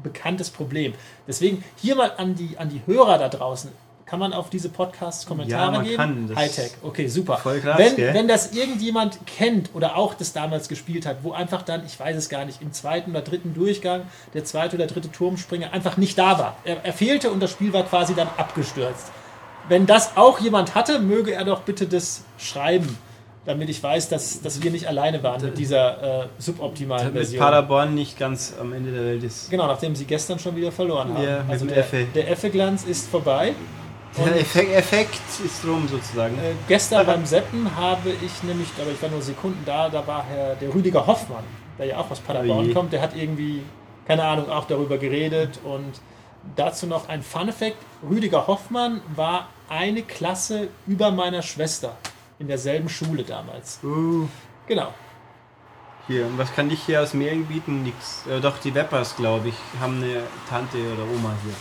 [0.03, 0.93] bekanntes Problem.
[1.27, 3.71] Deswegen hier mal an die, an die Hörer da draußen.
[4.09, 5.97] Kann man auf diese Podcasts Kommentare Ja, man geben?
[5.97, 6.27] kann.
[6.29, 7.37] Das Hightech, okay, super.
[7.37, 8.13] voll krass, wenn, gell?
[8.15, 12.17] wenn das irgendjemand kennt oder auch das damals gespielt hat, wo einfach dann, ich weiß
[12.17, 14.01] es gar nicht, im zweiten oder dritten Durchgang
[14.33, 16.57] der zweite oder dritte Turmspringer einfach nicht da war.
[16.63, 19.11] Er, er fehlte und das Spiel war quasi dann abgestürzt.
[19.67, 22.97] Wenn das auch jemand hatte, möge er doch bitte das schreiben,
[23.45, 27.39] damit ich weiß, dass, dass wir nicht alleine waren mit dieser äh, suboptimalen Damit Version.
[27.39, 29.51] Paderborn nicht ganz am Ende der Welt ist.
[29.51, 31.23] Genau, nachdem sie gestern schon wieder verloren haben.
[31.23, 32.07] Ja, also der, Effe.
[32.15, 33.53] der Effe-Glanz ist vorbei.
[34.17, 36.35] Der Effekt, Effekt ist rum sozusagen.
[36.37, 40.23] Äh, gestern beim Seppen habe ich nämlich, aber ich war nur Sekunden da, da war
[40.25, 41.43] Herr, der Rüdiger Hoffmann,
[41.77, 42.73] der ja auch aus Paderborn Ui.
[42.73, 43.61] kommt, der hat irgendwie,
[44.07, 46.01] keine Ahnung, auch darüber geredet und
[46.55, 47.77] dazu noch ein Fun Fact,
[48.09, 51.95] Rüdiger Hoffmann war eine Klasse über meiner Schwester
[52.39, 53.79] in derselben Schule damals.
[53.83, 54.27] Uh,
[54.67, 54.93] Genau.
[56.07, 57.81] hier, und was kann ich hier aus Mehring bieten?
[57.83, 58.25] Nix.
[58.27, 61.53] Äh, doch, die Weppers, glaube ich, haben eine Tante oder Oma hier.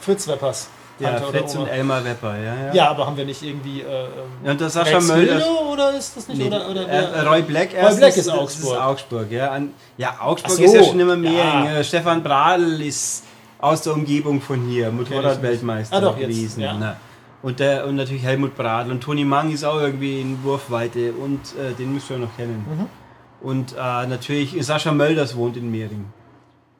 [0.00, 0.68] Fritz Weppers.
[1.00, 1.62] Ja, Fritz Oma.
[1.64, 2.54] und Elmar Wepper, ja.
[2.68, 3.80] Ja, Ja, aber haben wir nicht irgendwie.
[3.80, 4.08] Äh, ähm,
[4.44, 5.32] Ja, und der Sascha Rex Möller.
[5.34, 6.38] Wilde oder ist das nicht?
[6.38, 8.74] Nee, oder, oder äh, Roy Black, Roy Black ist das Augsburg.
[8.74, 9.50] ist Augsburg, ja.
[9.50, 11.32] An, ja, Augsburg so, ist ja schon immer mehr.
[11.32, 11.78] ja.
[11.78, 13.24] Äh, Stefan Bradl ist
[13.60, 16.60] aus der Umgebung von hier, Motorradweltmeister Ah, doch, jetzt, gewesen.
[16.60, 16.76] ja.
[16.78, 16.96] Na.
[17.42, 21.40] Und, der, und natürlich Helmut Bradl und Toni Mang ist auch irgendwie in Wurfweite und
[21.58, 22.64] äh, den müsst ihr noch kennen.
[22.68, 22.86] Mhm.
[23.46, 26.04] Und äh, natürlich Sascha Mölders wohnt in Mehring.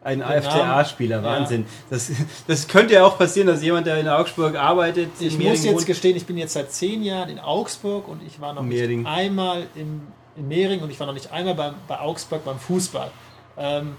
[0.02, 1.22] Ein Der FTA-Spieler, Ja.
[1.22, 1.66] Wahnsinn.
[1.90, 2.10] Das,
[2.46, 6.16] das könnte ja auch passieren, dass jemand, der in Augsburg arbeitet, Ich muss jetzt gestehen,
[6.16, 9.00] ich bin jetzt seit zehn Jahren in Augsburg und ich war noch Mehring.
[9.00, 10.00] nicht einmal im,
[10.36, 13.10] in Mehring und ich war noch nicht einmal beim, bei Augsburg beim Fußball.
[13.58, 13.94] Ähm,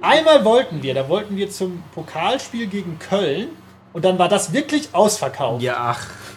[0.00, 3.48] einmal wollten wir, da wollten wir zum Pokalspiel gegen Köln
[3.92, 5.62] und dann war das wirklich ausverkauft.
[5.62, 5.94] Ja,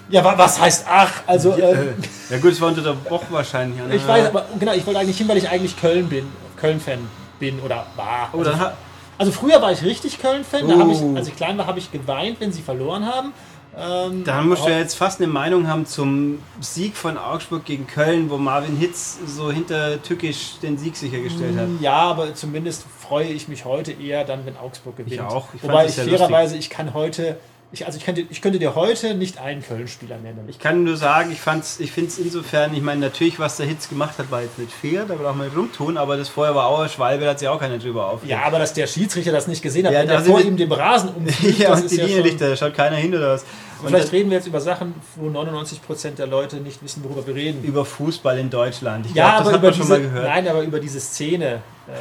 [0.10, 0.26] Ja, ach.
[0.26, 1.12] wa- was heißt ach?
[1.26, 1.94] Also, Ja, äh, äh,
[2.32, 3.80] ja gut, es war unter der Woche wahrscheinlich.
[3.94, 7.00] ich weiß, aber genau, ich wollte eigentlich hin, weil ich eigentlich Köln bin, Köln-Fan
[7.40, 8.30] bin oder war.
[8.34, 8.72] Oh, Also, dann
[9.18, 11.92] also früher war ich richtig Köln-Fan, da habe ich, als ich klein war, habe ich
[11.92, 13.34] geweint, wenn sie verloren haben.
[13.78, 17.88] Ähm, Da musst du ja jetzt fast eine Meinung haben zum Sieg von Augsburg gegen
[17.88, 21.68] Köln, wo Marvin Hitz so hinter Tückisch den Sieg sichergestellt hat.
[21.82, 25.20] Ja, aber zumindest freue ich mich heute eher dann, wenn Augsburg gewinnt.
[25.22, 25.48] auch.
[25.54, 27.38] Ich Wobei ich fairerweise, ich kann heute,
[27.76, 30.46] Ich, also ich könnte, ich könnte dir heute nicht einen Köln-Spieler nennen.
[30.48, 33.66] Ich kann nur sagen, ich, fand's, ich finde es insofern, ich meine, natürlich, was der
[33.66, 36.56] Hitz gemacht hat, war jetzt nicht fair, da braucht man nicht rumtun, aber das vorher
[36.56, 38.26] war Auer Schwalbe, da hat sich auch keiner drüber auf.
[38.26, 40.56] Ja, aber dass der Schiedsrichter das nicht gesehen hat, Ja, wenn da der vor ihm
[40.56, 43.14] den Rasen umfliegt, ja, das und ist die ja schon, Linienrichter, da schaut keiner hin
[43.14, 43.44] oder was.
[43.82, 47.36] Und Vielleicht reden wir jetzt über Sachen, wo 99% der Leute nicht wissen, worüber wir
[47.36, 47.62] reden.
[47.64, 49.06] über Fußball in Deutschland.
[49.06, 50.24] Ich ja, glaub, das aber hat man schon diese, mal gehört.
[50.26, 51.56] nein, aber über diese Szene.
[51.88, 51.92] Äh,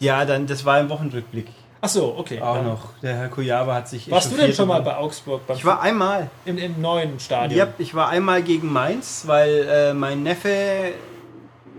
[0.00, 1.46] Ja, dann, das war im Wochenrückblick
[1.80, 2.40] ach so, okay.
[2.40, 2.62] auch ja.
[2.62, 2.80] noch.
[3.02, 5.80] Der Herr Kujava hat sich Warst du denn schon mal bei Augsburg beim Ich war
[5.80, 6.30] einmal.
[6.44, 7.58] im, im neuen Stadion?
[7.58, 10.92] Ja, ich war einmal gegen Mainz, weil äh, mein Neffe,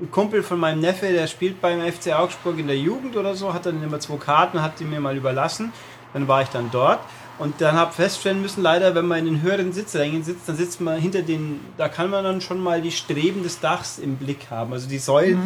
[0.02, 3.54] ein Kumpel von meinem Neffe, der spielt beim FC Augsburg in der Jugend oder so,
[3.54, 5.74] hat dann immer zwei Karten, hat die mir mal überlassen.
[6.14, 7.00] Dann war ich dann dort
[7.40, 10.82] und dann habe feststellen müssen, leider, wenn man in den höheren Sitzrängen sitzt, dann sitzt
[10.82, 14.52] man hinter den, da kann man dann schon mal die Streben des Dachs im Blick
[14.52, 15.38] haben, also die Säulen.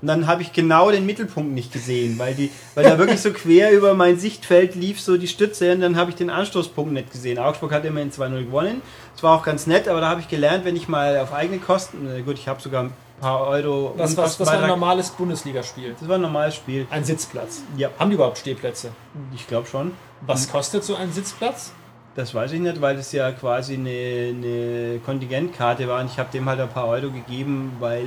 [0.00, 3.32] Und dann habe ich genau den Mittelpunkt nicht gesehen, weil, die, weil da wirklich so
[3.32, 7.10] quer über mein Sichtfeld lief so die Stütze und dann habe ich den Anstoßpunkt nicht
[7.10, 7.38] gesehen.
[7.38, 8.82] Augsburg hat immerhin 2-0 gewonnen.
[9.14, 11.58] Das war auch ganz nett, aber da habe ich gelernt, wenn ich mal auf eigene
[11.58, 13.94] Kosten, gut, ich habe sogar paar Euro.
[13.96, 15.94] Was, was, was war ein normales Bundesligaspiel?
[15.98, 16.86] Das war ein normales Spiel.
[16.90, 17.62] Ein Sitzplatz.
[17.76, 18.90] Ja, Haben die überhaupt Stehplätze?
[19.34, 19.92] ich glaube schon.
[20.22, 21.72] Was kostet so ein Sitzplatz?
[22.14, 26.30] Das weiß ich nicht, weil das ja quasi eine, eine Kontingentkarte war und ich habe
[26.32, 28.04] dem halt ein paar Euro gegeben, weil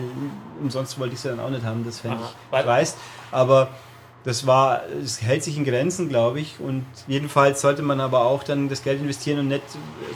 [0.62, 2.18] umsonst wollte ich sie dann auch nicht haben, das fände
[2.52, 2.98] ich dreist.
[3.32, 3.70] Aber
[4.24, 6.60] das war, es hält sich in Grenzen, glaube ich.
[6.60, 9.64] Und jedenfalls sollte man aber auch dann das Geld investieren und nicht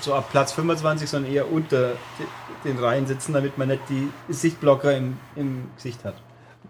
[0.02, 1.94] so ab Platz 25, sondern eher unter
[2.66, 6.16] den Reihen sitzen, damit man nicht die Sichtblocker im, im Gesicht hat.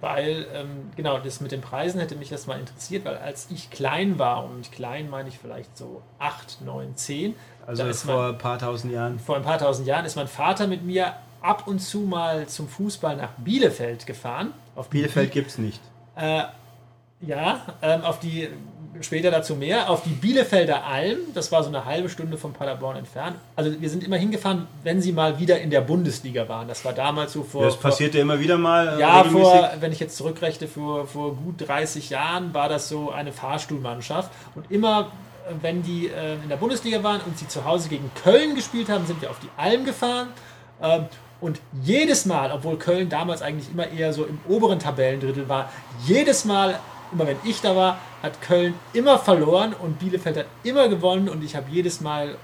[0.02, 3.70] Weil, ähm, genau, das mit den Preisen hätte mich das mal interessiert, weil als ich
[3.70, 8.38] klein war, und mit klein meine ich vielleicht so 8, 9, 10, Also vor ein
[8.38, 9.20] paar tausend Jahren.
[9.20, 12.68] vor ein paar tausend Jahren ist mein Vater mit mir ab und zu mal zum
[12.68, 14.54] Fußball nach Bielefeld gefahren.
[14.76, 15.82] Auf Bielefeld gibt es nicht.
[16.16, 16.44] Äh,
[17.22, 18.50] ja, ähm, auf die,
[19.02, 22.98] später dazu mehr, auf die Bielefelder Alm, das war so eine halbe Stunde von Paderborn
[22.98, 23.36] entfernt.
[23.56, 26.68] Also wir sind immer hingefahren, wenn sie mal wieder in der Bundesliga waren.
[26.68, 27.64] Das war damals so vor...
[27.64, 28.98] Das vor passiert ja immer wieder mal.
[28.98, 29.50] äh, ja, regelmäßig.
[29.50, 34.32] vor, wenn ich jetzt zurückrechne, vor, vor gut 30 Jahren war das so eine Fahrstuhlmannschaft.
[34.56, 35.12] Und immer,
[35.48, 38.90] äh, wenn die äh, in der Bundesliga waren und sie zu Hause gegen Köln gespielt
[38.90, 40.30] haben, sind wir auf die Alm gefahren.
[40.82, 41.06] Ähm,
[41.42, 45.70] und jedes Mal, obwohl Köln damals eigentlich immer eher so im oberen Tabellendrittel war,
[46.06, 46.80] jedes Mal,
[47.12, 51.44] immer wenn ich da war, hat Köln immer verloren und Bielefeld hat immer gewonnen und
[51.44, 52.38] ich habe jedes Mal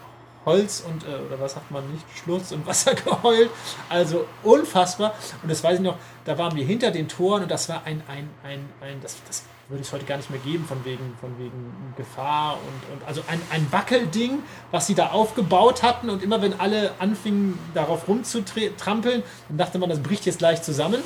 [0.45, 3.49] Holz und, äh, oder was sagt man nicht, Schlurz und Wasser geheult.
[3.89, 5.13] Also unfassbar.
[5.43, 8.01] Und das weiß ich noch, da waren wir hinter den Toren und das war ein,
[8.07, 11.37] ein, ein, ein das, das würde es heute gar nicht mehr geben, von wegen, von
[11.39, 16.41] wegen Gefahr und, und also ein, ein Wackelding, was sie da aufgebaut hatten und immer
[16.41, 21.01] wenn alle anfingen, darauf rumzutrampeln, dann dachte man, das bricht jetzt gleich zusammen.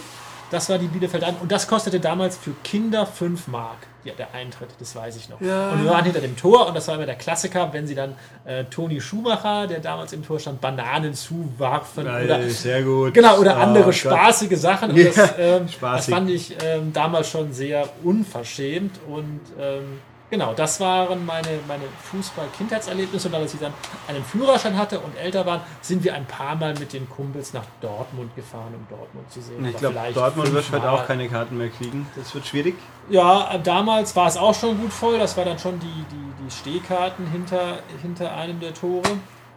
[0.51, 4.33] Das war die Bielefeld an und das kostete damals für Kinder 5 Mark, ja, der
[4.33, 5.41] Eintritt, das weiß ich noch.
[5.41, 5.71] Ja.
[5.71, 8.13] Und wir waren hinter dem Tor und das war immer der Klassiker, wenn sie dann
[8.45, 13.13] äh, Toni Schumacher, der damals im Tor stand, Bananen zuwarfen oder Geil, sehr gut.
[13.15, 13.95] Genau, oder Oh andere Gott.
[13.95, 14.91] spaßige Sachen.
[14.91, 18.99] Und das, ähm, das fand ich ähm, damals schon sehr unverschämt.
[19.07, 19.99] Und ähm,
[20.35, 23.29] genau, das waren meine, meine Fußball-Kindheitserlebnisse.
[23.29, 23.73] Und als ich dann
[24.07, 27.63] einen Führerschein hatte und älter waren, sind wir ein paar Mal mit den Kumpels nach
[27.81, 29.63] Dortmund gefahren, um Dortmund zu sehen.
[29.65, 32.07] Ich glaube, Dortmund wird heute auch keine Karten mehr kriegen.
[32.15, 32.75] Das wird schwierig.
[33.09, 35.17] Ja, damals war es auch schon gut voll.
[35.17, 39.09] Das war dann schon die, die, die Stehkarten hinter, hinter einem der Tore.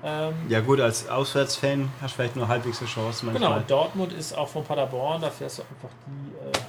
[0.05, 3.49] Ähm, Ja gut, als Auswärtsfan hast du vielleicht nur halbwegs eine Chance manchmal.
[3.49, 6.63] Genau, und Dortmund ist auch von Paderborn, da fährst du einfach die äh,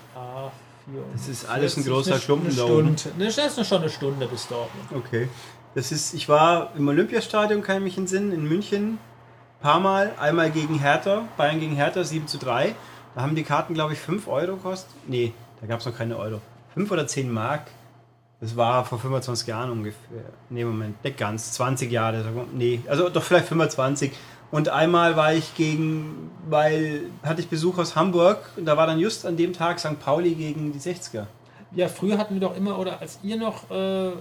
[0.97, 1.13] A4.
[1.13, 2.95] Das ist alles ein großer Klumpen da oben.
[3.17, 4.87] Ne, das ist schon eine Stunde bis Dortmund.
[4.95, 5.29] Okay.
[5.75, 8.93] Das ist, ich war im Olympiastadion, kann ich mich entsinnen, in München.
[8.93, 10.13] Ein paar Mal.
[10.19, 12.75] Einmal gegen Hertha, Bayern gegen Hertha, 7 zu 3.
[13.15, 14.91] Da haben die Karten, glaube ich, 5 Euro gekostet.
[15.07, 16.41] Nee, da gab es noch keine Euro.
[16.73, 17.67] 5 oder 10 Mark.
[18.41, 20.23] Das war vor 25 Jahren ungefähr.
[20.49, 21.51] Nee, Moment, nicht ganz.
[21.53, 22.23] 20 Jahre.
[22.53, 24.13] Nee, also doch vielleicht 25.
[24.51, 28.99] Und einmal war ich gegen, weil hatte ich Besuch aus Hamburg und da war dann
[28.99, 29.99] just an dem Tag St.
[29.99, 31.27] Pauli gegen die 60er.
[31.75, 34.11] Ja, früher hatten wir doch immer, oder als ihr noch äh, äh,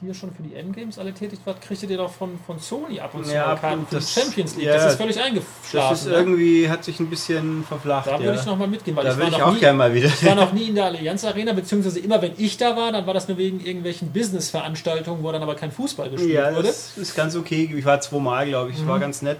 [0.00, 3.14] hier schon für die M-Games alle tätig wart, kriegtet ihr doch von, von Sony ab
[3.14, 4.66] und zu Ja, Karten für das- die Champions League.
[4.66, 5.94] ja, das ist völlig Das eingeschlafen.
[5.94, 6.12] ist ne?
[6.14, 8.08] irgendwie, hat sich ein bisschen verflacht.
[8.08, 8.20] da ja.
[8.24, 10.08] würde ich nochmal mitgehen, weil Da ich war, ich noch auch nie, gerne mal wieder.
[10.08, 13.06] ich war noch nie in der Allianz Arena, beziehungsweise immer wenn ich da war, dann
[13.06, 16.64] war das nur wegen irgendwelchen Business-Veranstaltungen, wo dann aber kein Fußball gespielt Ja, wurde.
[16.66, 17.72] das ist ganz okay.
[17.72, 18.78] Ich war zweimal, glaube ich.
[18.78, 19.00] Es war Mhm.
[19.02, 19.38] ganz nett.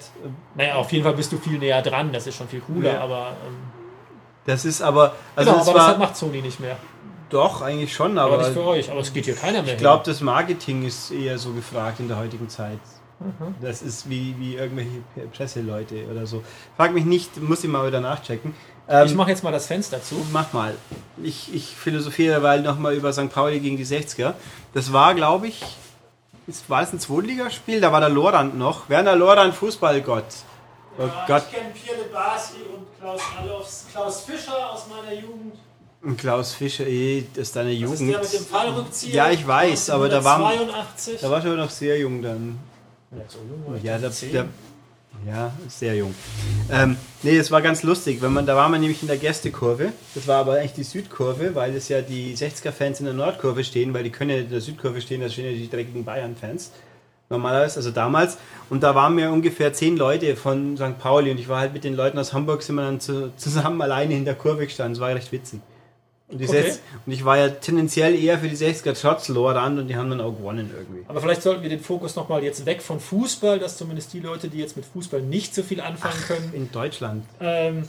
[0.54, 3.00] Naja, auf jeden Fall bist du viel näher dran, das ist schon viel cooler, Ja.
[3.00, 3.54] aber ähm,
[4.46, 6.76] Das ist aber, also genau, aber war das macht Sony nicht mehr.
[7.30, 9.78] Doch eigentlich schon, Aber, aber nicht für euch, aber es geht hier keiner mehr ich
[9.78, 12.78] glaube, das Marketing ist eher so gefragt in der heutigen Zeit.
[13.20, 13.54] Mhm.
[13.60, 15.00] Das ist wie, wie irgendwelche
[15.32, 16.42] Presseleute oder so.
[16.76, 18.54] Frag mich nicht, muss ich mal wieder nachchecken.
[18.88, 20.14] Ähm, Ich mache jetzt mal das Fenster zu.
[20.32, 20.74] Mach mal.
[21.22, 23.30] Ich, ich philosophiere weil nochmal über St.
[23.30, 24.34] Pauli gegen die 60er.
[24.72, 25.62] Das war, glaube ich,
[26.46, 27.80] ist, war es ein Zweitligaspiel?
[27.80, 28.88] Da war der Lorand noch.
[28.88, 30.24] Werner Lorand, Fußballgott.
[30.98, 31.44] Oh ja, Gott.
[31.50, 35.54] Ich kenne Pierre Basi und Klaus Allofs, Klaus Fischer aus meiner Jugend.
[36.02, 38.00] Und Klaus Fischer, eh, das ist deine Das Jugend.
[38.00, 39.14] ist der mit dem Fallrückzieher.
[39.14, 41.20] Ja, ich weiß, aber da war- 82.
[41.20, 42.58] Da war schon noch sehr jung dann.
[43.12, 44.46] ja, so jung war ich Ja, da, der,
[45.26, 46.14] ja, sehr jung.
[46.72, 49.92] Ähm, nee, es war ganz lustig, wenn man, da war man nämlich in der Gästekurve.
[50.14, 53.92] Das war aber eigentlich die Südkurve, weil es ja die 60er-Fans in der Nordkurve stehen,
[53.92, 56.70] weil die können ja in der Südkurve stehen, da stehen ja die dreckigen Bayern-Fans.
[57.28, 58.38] Normalerweise, also damals.
[58.70, 60.98] Und da waren wir ungefähr zehn Leute von St.
[60.98, 63.82] Pauli und ich war halt mit den Leuten aus Hamburg, sind wir dann zu, zusammen
[63.82, 64.94] alleine in der Kurve gestanden.
[64.94, 65.60] Das war recht witzig.
[66.30, 66.46] Und, Okay.
[66.46, 70.10] Sechs- und ich war ja tendenziell eher für die 60er Shots Lorand und die haben
[70.10, 71.04] dann auch gewonnen irgendwie.
[71.08, 74.48] Aber vielleicht sollten wir den Fokus nochmal jetzt weg von Fußball, dass zumindest die Leute,
[74.48, 76.52] die jetzt mit Fußball nicht so viel anfangen können.
[76.54, 77.24] In Deutschland.
[77.40, 77.88] Ähm,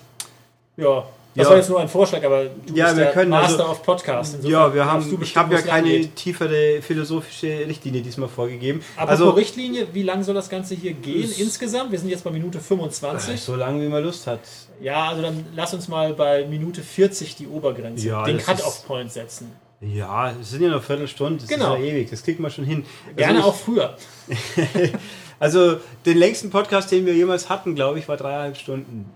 [0.78, 1.50] ja, das Ja.
[1.50, 4.36] war jetzt nur ein Vorschlag, aber du Ja, bist wir können Master also- of Podcast.
[4.36, 6.16] Insofern Ja, wir haben, ich habe ja keine langgeht.
[6.16, 8.82] tiefere philosophische Richtlinie diesmal vorgegeben.
[8.98, 11.92] Aber also Richtlinie, wie lang soll das Ganze hier gehen Es- insgesamt?
[11.92, 13.40] Wir sind jetzt bei Minute 25.
[13.42, 14.40] so lange wie man Lust hat.
[14.82, 19.52] Ja, also dann lass uns mal bei Minute 40 die Obergrenze, Ja, den Cut-Off-Point setzen.
[19.80, 21.74] Ja, es sind ja noch Viertelstunde, das Genau.
[21.76, 22.86] ist ja ewig, das kriegt man schon hin.
[23.16, 23.96] Gerne also auch früher.
[25.40, 29.10] Also den längsten Podcast, den wir jemals hatten, glaube ich, war dreieinhalb Stunden.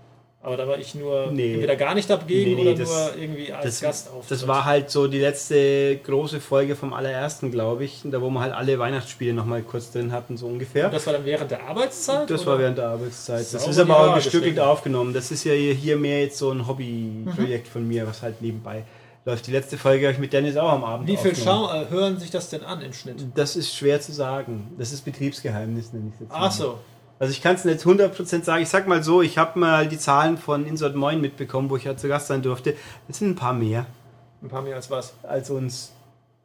[0.46, 1.54] Aber da war ich nur Nee.
[1.54, 4.26] entweder gar nicht dagegen Nee, nee, oder das- nur irgendwie als Das, Gast auf.
[4.28, 8.40] das war halt so die letzte große Folge vom allerersten, glaube ich, da wo wir
[8.40, 10.84] halt alle Weihnachtsspiele nochmal kurz drin hatten, so ungefähr.
[10.86, 12.30] Und das war dann während der Arbeitszeit?
[12.30, 12.52] Das oder?
[12.52, 13.40] war während der Arbeitszeit.
[13.40, 15.12] Das Sauber ist aber auch gestückelt aufgenommen.
[15.12, 18.84] Das ist ja hier mehr jetzt so ein Hobbyprojekt von mir, was halt nebenbei
[19.24, 19.48] läuft.
[19.48, 21.34] Die letzte Folge habe ich mit Dennis auch am Abend Wie viel.
[21.34, 23.16] Schau äh, hören sich das denn an im Schnitt?
[23.34, 24.68] Das ist schwer zu sagen.
[24.78, 26.30] Das ist Betriebsgeheimnis, nenne ich es jetzt.
[26.30, 26.38] mal.
[26.42, 26.78] Ach so.
[27.18, 28.62] Also ich kann es nicht 100% sagen.
[28.62, 31.84] Ich sag mal so, ich habe mal die Zahlen von Insert Moin mitbekommen, wo ich
[31.84, 32.74] ja zu Gast sein durfte.
[33.08, 33.86] Das sind ein paar mehr
[34.42, 35.14] Ein paar mehr als was?
[35.22, 35.92] als uns,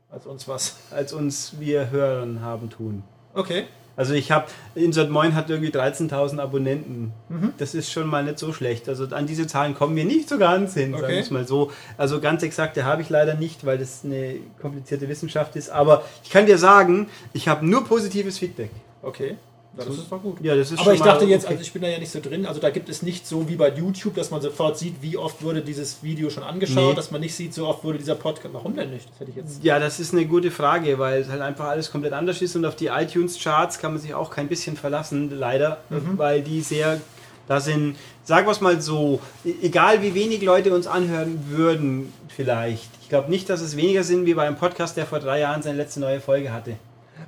[0.09, 0.77] Als uns was?
[0.91, 3.03] als uns wir Hörern haben tun.
[3.33, 3.65] Okay.
[3.97, 7.11] Also ich habe, Insert Moin hat irgendwie 13.000 Abonnenten.
[7.27, 7.53] Mhm.
[7.57, 8.87] Das ist schon mal nicht so schlecht.
[8.87, 11.13] Also an diese Zahlen kommen wir nicht so ganz hin, sagen Okay.
[11.15, 11.71] wir es mal so.
[11.97, 15.69] Also ganz exakte habe ich leider nicht, weil das eine komplizierte Wissenschaft ist.
[15.69, 18.71] Aber ich kann dir sagen, ich habe nur positives Feedback.
[19.01, 19.35] Okay.
[19.77, 20.37] Ja, das ist doch gut.
[20.41, 21.53] Ja, das ist Aber schon ich mal dachte jetzt, okay.
[21.53, 23.55] also ich bin da ja nicht so drin, also da gibt es nicht so wie
[23.55, 26.95] bei YouTube, dass man sofort sieht, wie oft wurde dieses Video schon angeschaut, Nee.
[26.95, 28.53] dass man nicht sieht, so oft wurde dieser Podcast.
[28.53, 29.09] Warum denn nicht?
[29.09, 29.63] Das hätte ich jetzt.
[29.63, 32.65] Ja, das ist eine gute Frage, weil es halt einfach alles komplett anders ist und
[32.65, 36.17] auf die iTunes-Charts kann man sich auch kein bisschen verlassen, leider, Mhm.
[36.17, 36.99] weil die sehr,
[37.47, 42.11] da sind, sagen wir es mal so, e- egal wie wenig Leute uns anhören würden,
[42.27, 42.89] vielleicht.
[43.01, 45.61] Ich glaube nicht, dass es weniger sind wie bei einem Podcast, der vor drei Jahren
[45.61, 46.73] seine letzte neue Folge hatte.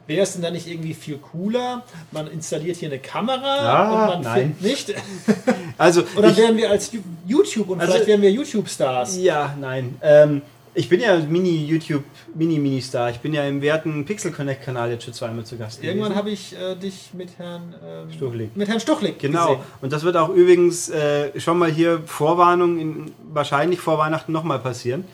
[0.08, 1.84] Wäre es denn da nicht irgendwie viel cooler?
[2.12, 4.56] Man installiert hier eine Kamera Ah, und man nein.
[4.58, 4.94] filmt nicht.
[5.78, 6.92] Also, Und dann ich, wären wir als
[7.26, 9.18] YouTube und Also- vielleicht wären wir YouTube-Stars.
[9.18, 9.96] ja, nein.
[10.04, 10.42] Ähm,
[10.76, 12.04] ich bin ja Mini-YouTube,
[12.36, 13.10] Mini-Mini-Star.
[13.12, 16.56] Ich bin ja im werten Pixel Connect-Kanal jetzt schon zweimal zu Gast Irgendwann habe ich
[16.56, 18.56] äh, dich mit Herrn ähm, Stuchlik.
[18.56, 19.48] mit Herrn Stuchlik Genau.
[19.48, 19.62] gesehen.
[19.82, 24.60] Und das wird auch übrigens äh, schon mal hier Vorwarnung, in, wahrscheinlich vor Weihnachten nochmal
[24.60, 25.06] passieren.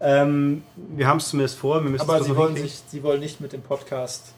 [0.00, 1.82] Ähm, wir haben es zumindest vor.
[1.98, 4.32] Aber Sie wollen, sich, Sie wollen nicht mit dem Podcast.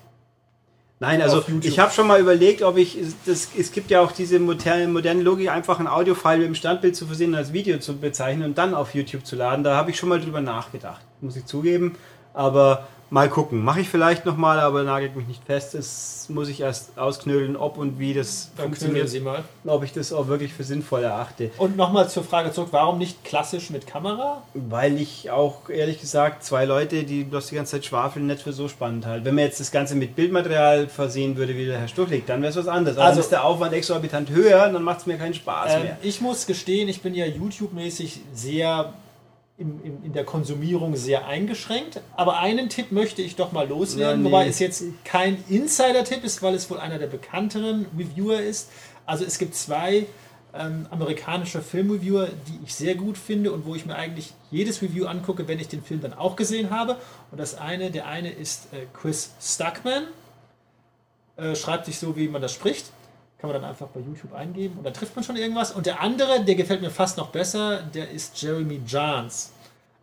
[1.02, 4.38] Nein, also ich habe schon mal überlegt, ob ich, das, es gibt ja auch diese
[4.38, 7.96] moderne, moderne Logik, einfach ein Audiofile mit dem Standbild zu versehen und als Video zu
[7.96, 9.64] bezeichnen und dann auf YouTube zu laden.
[9.64, 11.96] Da habe ich schon mal drüber nachgedacht, muss ich zugeben.
[12.34, 13.62] Aber mal gucken.
[13.64, 15.75] Mache ich vielleicht nochmal, aber nagelt mich nicht fest.
[15.75, 19.09] Das muss ich erst ausknödeln, ob und wie das Dann funktioniert.
[19.09, 19.42] Sie mal.
[19.66, 21.51] Ob ich das auch wirklich für sinnvoll erachte.
[21.59, 24.42] Und nochmal zur Frage zurück, warum nicht klassisch mit Kamera?
[24.55, 28.53] Weil ich auch ehrlich gesagt zwei Leute, die bloß die ganze Zeit schwafeln, nicht für
[28.53, 29.25] so spannend halte.
[29.25, 32.51] Wenn man jetzt das Ganze mit Bildmaterial versehen würde, wie der Herr Stuchlik, dann wäre
[32.51, 32.96] es was anderes.
[32.96, 35.99] Also- dann ist der Aufwand exorbitant höher, dann macht es mir keinen Spaß Ähm, mehr.
[36.03, 38.92] ich muss gestehen, ich bin ja YouTube-mäßig sehr
[39.61, 42.01] im, im, in der Konsumierung sehr eingeschränkt.
[42.16, 44.35] Aber einen Tipp möchte ich doch mal loswerden, Ja, nee.
[44.35, 48.70] wobei es jetzt kein Insider-Tipp ist, weil es wohl einer der bekannteren Reviewer ist.
[49.07, 50.07] Also es gibt zwei
[50.55, 55.07] ähm, amerikanische Filmreviewer, die ich sehr gut finde und wo ich mir eigentlich jedes Review
[55.07, 56.96] angucke, wenn ich den Film dann auch gesehen habe.
[57.31, 60.05] Und das eine, der eine ist äh, Chris Stuckman.
[61.37, 62.87] Äh, schreibt sich so, wie man das spricht.
[63.40, 65.72] Kann man dann einfach bei YouTube eingeben und dann trifft man schon irgendwas.
[65.72, 69.53] Und der andere, der gefällt mir fast noch besser, der ist Jeremy Jahns.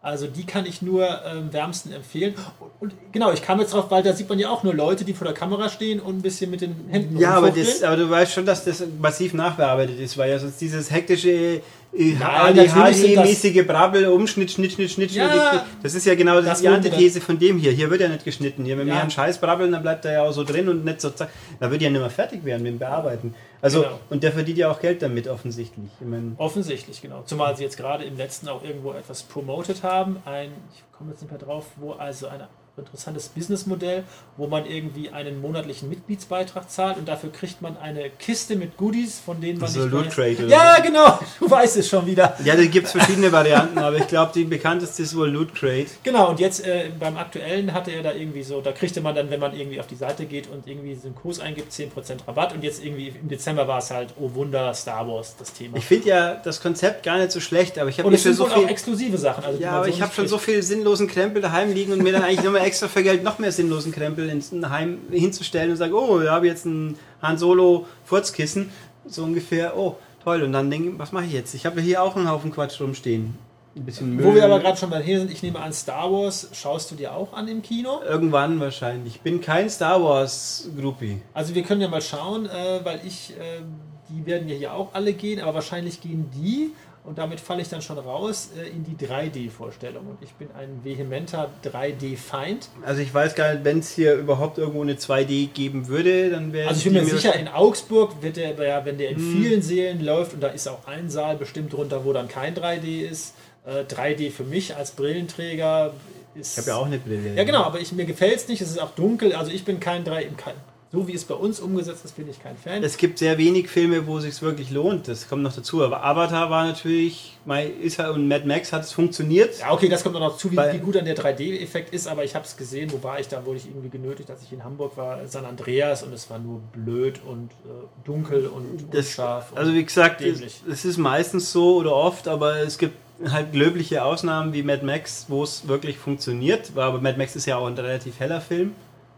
[0.02, 2.36] Also die kann ich nur ähm, wärmsten empfehlen.
[2.60, 5.04] Und, und genau, ich kam jetzt drauf, weil da sieht man ja auch nur Leute,
[5.04, 7.98] die vor der Kamera stehen und ein bisschen mit den Händen Ja, aber, das, aber
[7.98, 11.62] du weißt schon, dass das massiv nachbearbeitet ist, weil ja sonst dieses hektische
[11.94, 15.62] ADHD-mäßige Brabbel, Umschnitt, Schnitt, Schnitt, Schnitt, Ja, Schnitt.
[15.84, 17.72] Das ist ja genau das, das die Antithese von dem hier.
[17.72, 18.66] Hier wird ja nicht geschnitten.
[18.66, 18.96] Hier, wenn Ja.
[18.96, 21.30] wir einen Scheiß brabbeln, dann bleibt er ja auch so drin und nicht so zack.
[21.60, 23.34] Da wird ja nicht mehr fertig werden mit dem Bearbeiten.
[23.62, 24.00] Also, Genau.
[24.10, 25.90] und der verdient ja auch Geld damit offensichtlich.
[26.38, 27.24] Offensichtlich, genau.
[27.26, 30.18] Zumal sie jetzt gerade im letzten auch irgendwo etwas promoted haben.
[30.26, 34.04] Ein, ich komme jetzt nicht mehr drauf, wo also eine interessantes Businessmodell,
[34.38, 39.20] wo man irgendwie einen monatlichen Mitgliedsbeitrag zahlt und dafür kriegt man eine Kiste mit Goodies,
[39.20, 40.40] von denen man So nicht Loot weiß.
[40.40, 42.38] Oder Ja, genau, du weißt es schon wieder.
[42.44, 45.88] Ja, da gibt es verschiedene Varianten, aber ich glaube, die bekannteste ist wohl Loot Crate.
[46.04, 49.30] Genau, und jetzt äh, beim aktuellen hatte er da irgendwie so, da kriegte man dann,
[49.30, 52.54] wenn man irgendwie auf die Seite geht und irgendwie so einen Kurs eingibt, 10% Rabatt
[52.54, 55.78] und jetzt irgendwie im Dezember war es halt, oh Wunder, Star Wars, das Thema.
[55.78, 58.36] Ich finde ja das Konzept gar nicht so schlecht, aber ich habe nicht es sind
[58.36, 58.70] so wohl auch viel.
[58.70, 59.44] exklusive Sachen.
[59.44, 62.12] Also Ja, aber so ich habe schon so viel sinnlosen Krempel daheim liegen und mir
[62.14, 65.96] dann eigentlich nochmal extra für Geld noch mehr sinnlosen Krempel ins Heim hinzustellen und sage,
[65.96, 68.70] oh, ich habe jetzt ein Han Solo Furzkissen,
[69.08, 70.44] so ungefähr, oh, toll.
[70.44, 71.54] Und dann denke ich, was mache ich jetzt?
[71.56, 73.36] Ich habe hier auch einen Haufen Quatsch rumstehen.
[73.76, 74.26] Ein bisschen Müll.
[74.26, 76.96] Wo wir aber gerade schon mal hier sind, ich nehme an, Star Wars schaust du
[76.96, 78.02] dir auch an im Kino?
[78.08, 79.16] Irgendwann wahrscheinlich.
[79.16, 81.22] Ich bin kein Star Wars Groupie.
[81.34, 83.62] Also wir können ja mal schauen, äh, weil ich, äh,
[84.10, 86.72] die werden ja hier auch alle gehen, aber wahrscheinlich gehen die,
[87.08, 90.08] und damit falle ich dann schon raus, äh, in die 3D-Vorstellung.
[90.08, 92.68] Und ich bin ein vehementer 3D-Feind.
[92.86, 96.52] Also ich weiß gar nicht, wenn es hier überhaupt irgendwo eine 2D geben würde, dann
[96.52, 99.32] wäre Also ich bin mir sicher, in Augsburg wird der, wenn der in Hm.
[99.32, 103.08] vielen Sälen läuft, und da ist auch ein Saal bestimmt drunter, wo dann kein 3D
[103.08, 103.36] ist.
[103.66, 105.94] Äh, 3D für mich als Brillenträger
[106.36, 106.58] ist...
[106.58, 107.36] Ich habe ja auch eine Brille.
[107.36, 109.80] Ja, genau, aber ich, mir gefällt es nicht, es ist auch dunkel, also ich bin
[109.80, 110.56] kein 3 kein,
[110.92, 112.82] so wie es bei uns umgesetzt ist, bin ich kein Fan.
[112.82, 115.08] Es gibt sehr wenig Filme, wo es sich wirklich lohnt.
[115.08, 115.84] Das kommt noch dazu.
[115.84, 119.60] Aber Avatar war natürlich, mein, halt, und Mad Max hat es funktioniert.
[119.60, 122.24] ja, okay, das kommt auch noch zu, wie, wie gut dann der 3D-Effekt ist, aber
[122.24, 124.64] ich habe es gesehen, wo war ich da, wurde ich irgendwie genötigt, als ich in
[124.64, 129.52] Hamburg war, San Andreas und es war nur blöd und äh, dunkel und Das, unscharf.
[129.52, 132.96] und also wie gesagt, es ist meistens so oder oft, aber es gibt
[133.32, 136.72] halt löbliche Ausnahmen wie Mad Max, wo es wirklich funktioniert.
[136.76, 138.76] Aber Mad Max ist ja auch ein relativ heller Film.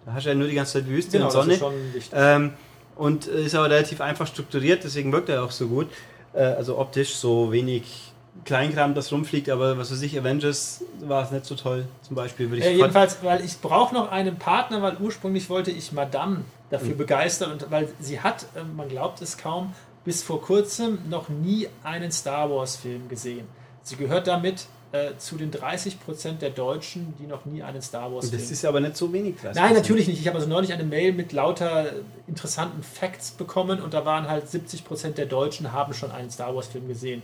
[0.09, 1.53] Da hast du ja nur die ganze Zeit Wüste genau, und das Sonne.
[1.53, 2.11] ist schon wichtig.
[2.15, 2.53] Ähm,
[2.95, 5.87] und äh, ist aber relativ einfach strukturiert, deswegen wirkt er auch so gut.
[6.33, 8.11] Äh, also optisch so wenig
[8.43, 12.49] Kleinkram, das rumfliegt, aber was weiß ich, Avengers war es nicht so toll, zum Beispiel.
[12.49, 16.41] Würde ich Äh, jedenfalls, weil ich brauche noch einen Partner, weil ursprünglich wollte ich Madame
[16.71, 16.97] dafür Mhm.
[16.97, 19.73] begeistern und weil sie hat, äh, man glaubt es kaum,
[20.05, 23.45] bis vor kurzem noch nie einen Star Wars Film gesehen.
[23.83, 28.25] Sie gehört damit äh, zu den 30% der Deutschen, die noch nie einen Star Wars
[28.25, 29.35] Und Film das ist aber nicht so wenig.
[29.53, 30.19] Nein, natürlich nicht.
[30.19, 31.93] Ich habe also neulich eine Mail mit lauter
[32.27, 36.67] interessanten Facts bekommen und da waren halt 70% der Deutschen haben schon einen Star Wars
[36.67, 37.21] Film gesehen.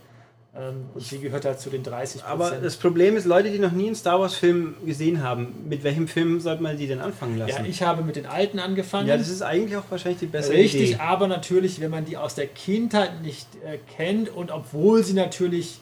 [0.57, 2.23] Ähm, und sie gehört halt zu den 30%.
[2.23, 6.07] Aber das Problem ist, Leute, die noch nie einen Star Wars-Film gesehen haben, mit welchem
[6.07, 7.65] Film sollte man die denn anfangen lassen?
[7.65, 9.07] ja, ich habe mit den alten angefangen.
[9.07, 10.99] Ja, das ist eigentlich auch wahrscheinlich die bessere Richtig, Idee.
[11.01, 15.81] aber natürlich, wenn man die aus der Kindheit nicht äh, kennt und obwohl sie natürlich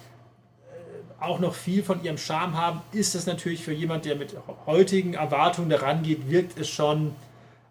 [1.23, 5.13] auch noch viel von ihrem Charme haben, ist es natürlich für jemand, der mit heutigen
[5.13, 7.15] Erwartungen daran geht, wirkt es schon.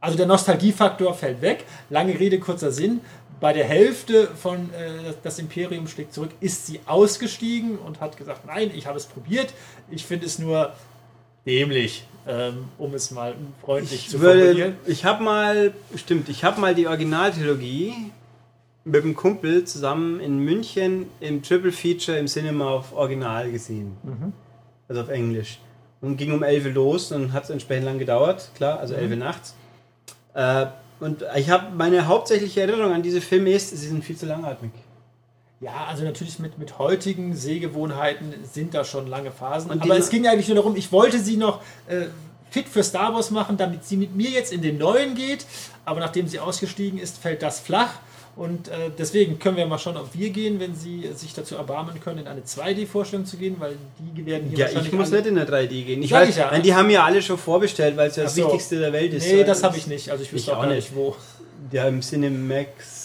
[0.01, 1.65] Also der Nostalgiefaktor fällt weg.
[1.91, 3.01] Lange Rede, kurzer Sinn.
[3.41, 8.47] Bei der Hälfte von äh, Das Imperium schlägt zurück ist sie ausgestiegen und hat gesagt,
[8.47, 9.53] nein, ich habe es probiert.
[9.91, 10.73] Ich finde es nur
[11.47, 13.35] dämlich, ähm, um es mal
[13.65, 14.57] freundlich zu Ich formulieren.
[14.57, 18.13] würde, ich habe mal, stimmt, ich habe mal die Originaltrilogie
[18.85, 23.97] mit einem Kumpel zusammen in München im Triple Feature im Cinema auf Original gesehen.
[24.03, 24.33] Mhm.
[24.89, 25.61] Also auf Englisch.
[26.01, 29.11] Und ging um 11 Uhr los und hat es entsprechend lang gedauert, klar, also 11
[29.11, 29.19] Uhr Mhm.
[29.23, 29.55] nachts.
[30.35, 30.67] Äh,
[30.99, 34.73] und ich habe meine hauptsächliche Erinnerung an diese Filme ist, sie sind viel zu langatmig.
[35.61, 39.71] Ja, also natürlich mit, mit heutigen Sehgewohnheiten sind da schon lange Phasen.
[39.71, 42.07] Und Aber es ging eigentlich nur darum, ich wollte sie noch äh,
[42.51, 45.47] fit für Star Wars machen, damit sie mit mir jetzt in den neuen geht.
[45.85, 47.95] Aber nachdem sie ausgestiegen ist, fällt das flach.
[48.35, 52.01] Und äh, deswegen können wir mal schauen, ob wir gehen, wenn sie sich dazu erbarmen
[52.01, 54.93] können, in eine 2D-Vorstellung zu gehen, weil die werden hier Ja, wahrscheinlich.
[54.93, 56.03] ich muss nicht in der 3D gehen.
[56.03, 56.51] Ich Sag weiß, ich ja.
[56.51, 58.45] nein, die haben ja alle schon vorbestellt, weil es ja das so.
[58.47, 59.27] Wichtigste der Welt ist.
[59.27, 60.11] Nee, das habe ich nicht.
[60.11, 61.15] Also ich Ich wüsste auch auch nicht, wo.
[61.73, 63.02] Ja, im Cinemax.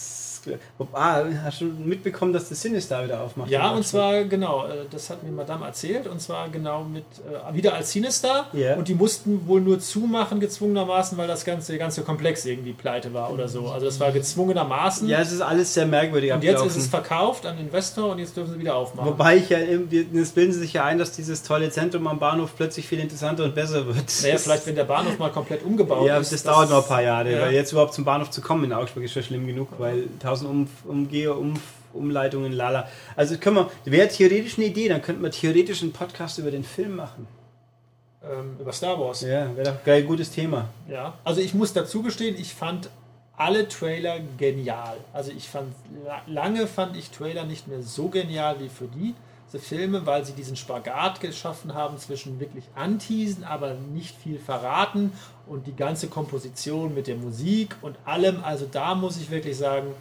[0.93, 3.49] Ah, hast du mitbekommen, dass das Sinister wieder aufmacht?
[3.49, 7.53] Ja, und zwar genau, äh, das hat mir Madame erzählt, und zwar genau mit äh,
[7.55, 8.47] wieder als Sinister.
[8.53, 8.77] Yeah.
[8.77, 13.31] Und die mussten wohl nur zumachen, gezwungenermaßen, weil das ganze, ganze Komplex irgendwie pleite war
[13.31, 13.67] oder so.
[13.69, 15.07] Also das war gezwungenermaßen.
[15.07, 16.33] Ja, es ist alles sehr merkwürdig.
[16.33, 19.10] Und jetzt ist es verkauft an Investor und jetzt dürfen sie wieder aufmachen.
[19.10, 22.19] Wobei ich ja eben, jetzt bilden sie sich ja ein, dass dieses tolle Zentrum am
[22.19, 24.05] Bahnhof plötzlich viel interessanter und besser wird.
[24.21, 26.31] Naja, vielleicht wenn der Bahnhof mal komplett umgebaut ja, ist.
[26.31, 27.41] Ja, das, das, dauert noch ein paar Jahre, ja.
[27.41, 30.37] weil jetzt überhaupt zum Bahnhof zu kommen in Augsburg ist schon schlimm genug, weil 1000
[30.38, 31.54] Straßenumgehe, um,
[31.93, 32.88] Umleitungen, lala.
[33.15, 36.63] Also können wir, wäre theoretisch eine Idee, dann könnten wir theoretisch einen Podcast über den
[36.63, 37.28] Film machen.
[38.23, 39.21] Ähm, über Star Wars.
[39.21, 40.70] Ja, wäre doch geil, gutes Thema.
[40.89, 42.89] Ja, also ich muss dazu gestehen, ich fand
[43.36, 44.97] alle Trailer genial.
[45.14, 45.74] Also ich fand,
[46.26, 49.14] lange fand ich Trailer nicht mehr so genial wie für die.
[49.47, 55.14] Diese Filme, weil sie diesen Spagat geschaffen haben zwischen wirklich anteasen, aber nicht viel verraten
[55.45, 58.43] und die ganze Komposition mit der Musik und allem.
[58.43, 59.93] Also da muss ich wirklich sagen,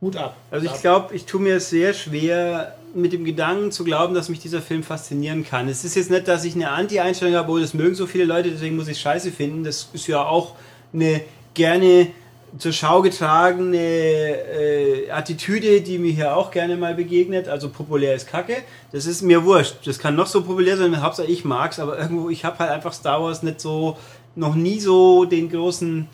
[0.00, 0.36] Hut ab.
[0.50, 4.38] Also ich glaube, ich tue mir sehr schwer, mit dem Gedanken zu glauben, dass mich
[4.38, 5.68] dieser Film faszinieren kann.
[5.68, 8.50] Es ist jetzt nicht, dass ich eine Anti-Einstellung habe, oh, das mögen so viele Leute,
[8.50, 9.64] deswegen muss ich scheiße finden.
[9.64, 10.54] Das ist ja auch
[10.92, 11.22] eine
[11.54, 12.08] gerne
[12.56, 17.48] zur Schau getragene äh, Attitüde, die mir hier auch gerne mal begegnet.
[17.48, 18.56] Also populär ist Kacke.
[18.92, 19.86] Das ist mir wurscht.
[19.86, 22.94] Das kann noch so populär sein, Hauptsache ich mag's, aber irgendwo, ich habe halt einfach
[22.94, 23.98] Star Wars nicht so,
[24.34, 26.08] noch nie so den großen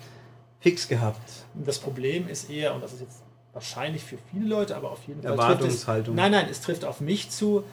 [0.61, 1.20] Fix gehabt.
[1.55, 3.24] Das Problem ist eher, und das ist jetzt
[3.55, 5.32] wahrscheinlich für viele Leute, aber auf jeden Fall.
[5.32, 6.14] Erwartungshaltung.
[6.14, 7.64] Es, nein, nein, es trifft auf mich zu.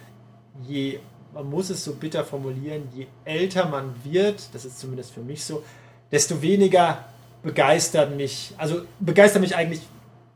[0.67, 0.99] Je,
[1.33, 5.43] man muss es so bitter formulieren, je älter man wird, das ist zumindest für mich
[5.43, 5.63] so,
[6.11, 7.05] desto weniger
[7.41, 9.81] begeistert mich, also begeistert mich eigentlich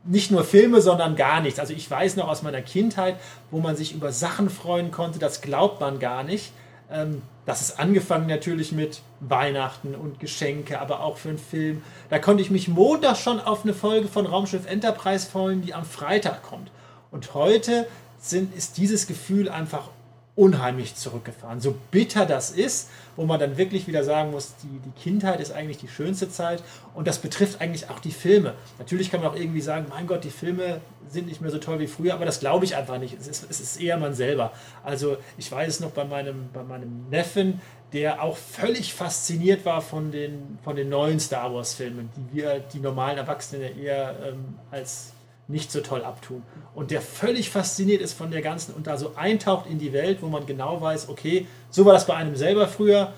[0.04, 1.58] nicht nur Filme, sondern gar nichts.
[1.58, 3.16] Also ich weiß noch aus meiner Kindheit,
[3.50, 6.52] wo man sich über Sachen freuen konnte, das glaubt man gar nicht.
[6.90, 11.82] Ähm, das ist angefangen natürlich mit Weihnachten und Geschenke, aber auch für einen Film.
[12.10, 15.84] Da konnte ich mich Montag schon auf eine Folge von Raumschiff Enterprise freuen, die am
[15.84, 16.70] Freitag kommt.
[17.12, 17.86] Und heute
[18.18, 19.90] sind, ist dieses Gefühl einfach
[20.36, 21.60] unheimlich zurückgefahren.
[21.60, 25.50] So bitter das ist, wo man dann wirklich wieder sagen muss, die, die Kindheit ist
[25.50, 26.62] eigentlich die schönste Zeit
[26.94, 28.52] und das betrifft eigentlich auch die Filme.
[28.78, 31.80] Natürlich kann man auch irgendwie sagen, mein Gott, die Filme sind nicht mehr so toll
[31.80, 33.18] wie früher, aber das glaube ich einfach nicht.
[33.18, 34.52] Es ist, es ist eher man selber.
[34.84, 37.62] Also ich weiß es noch bei meinem, bei meinem Neffen,
[37.94, 42.80] der auch völlig fasziniert war von den, von den neuen Star Wars-Filmen, die wir, die
[42.80, 45.12] normalen Erwachsenen eher ähm, als
[45.48, 46.42] nicht so toll abtun.
[46.74, 50.18] Und der völlig fasziniert ist von der ganzen und da so eintaucht in die Welt,
[50.20, 53.12] wo man genau weiß, okay, so war das bei einem selber früher.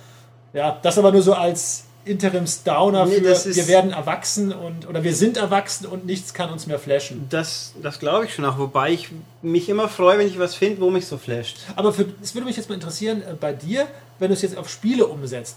[0.53, 5.15] Ja, das aber nur so als Interims-Downer Nee, für wir werden erwachsen und oder wir
[5.15, 7.27] sind erwachsen und nichts kann uns mehr flashen.
[7.29, 9.11] Das, das glaube ich schon auch, wobei ich
[9.43, 11.59] mich immer freue, wenn ich was finde, wo mich so flasht.
[11.77, 13.87] Aber es würde mich jetzt mal interessieren, äh, bei dir,
[14.19, 15.57] wenn du es jetzt auf Spiele umsetzt,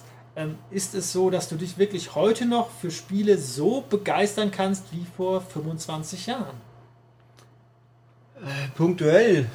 [0.72, 5.06] ist es so, dass du dich wirklich heute noch für Spiele so begeistern kannst wie
[5.18, 6.56] vor 25 Jahren?
[8.76, 9.48] Punktuell.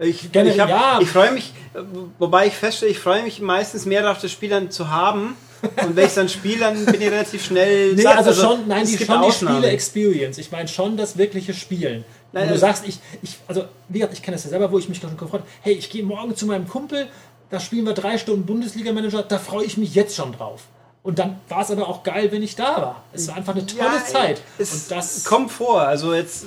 [0.00, 0.98] Ich, Generell, ich, hab- ja.
[1.00, 1.80] ich freue mich, äh,
[2.18, 5.36] wobei ich feststelle, ich freue mich meistens mehr darauf, das Spiel dann zu haben.
[5.84, 7.94] Und wenn ich dann spiele, dann bin ich relativ schnell.
[7.94, 8.16] Nee, satt.
[8.18, 9.30] also, schon, nein, die, schon die.
[9.30, 10.38] Spiele-Experience.
[10.38, 12.04] Ich meine schon das wirkliche Spielen.
[12.32, 14.78] Nein, du also- sagst, ich, ich, also, wie gesagt, ich kenne das ja selber, wo
[14.78, 17.06] ich mich schon gefreut hey, ich gehe morgen zu meinem Kumpel,
[17.52, 20.62] da spielen wir drei Stunden Bundesliga-Manager, da freue ich mich jetzt schon drauf.
[21.02, 23.02] Und dann war es aber auch geil, wenn ich da war.
[23.12, 24.40] Es war einfach eine tolle Ja, Zeit.
[24.58, 25.82] Und das kommt vor.
[25.82, 26.44] Also jetzt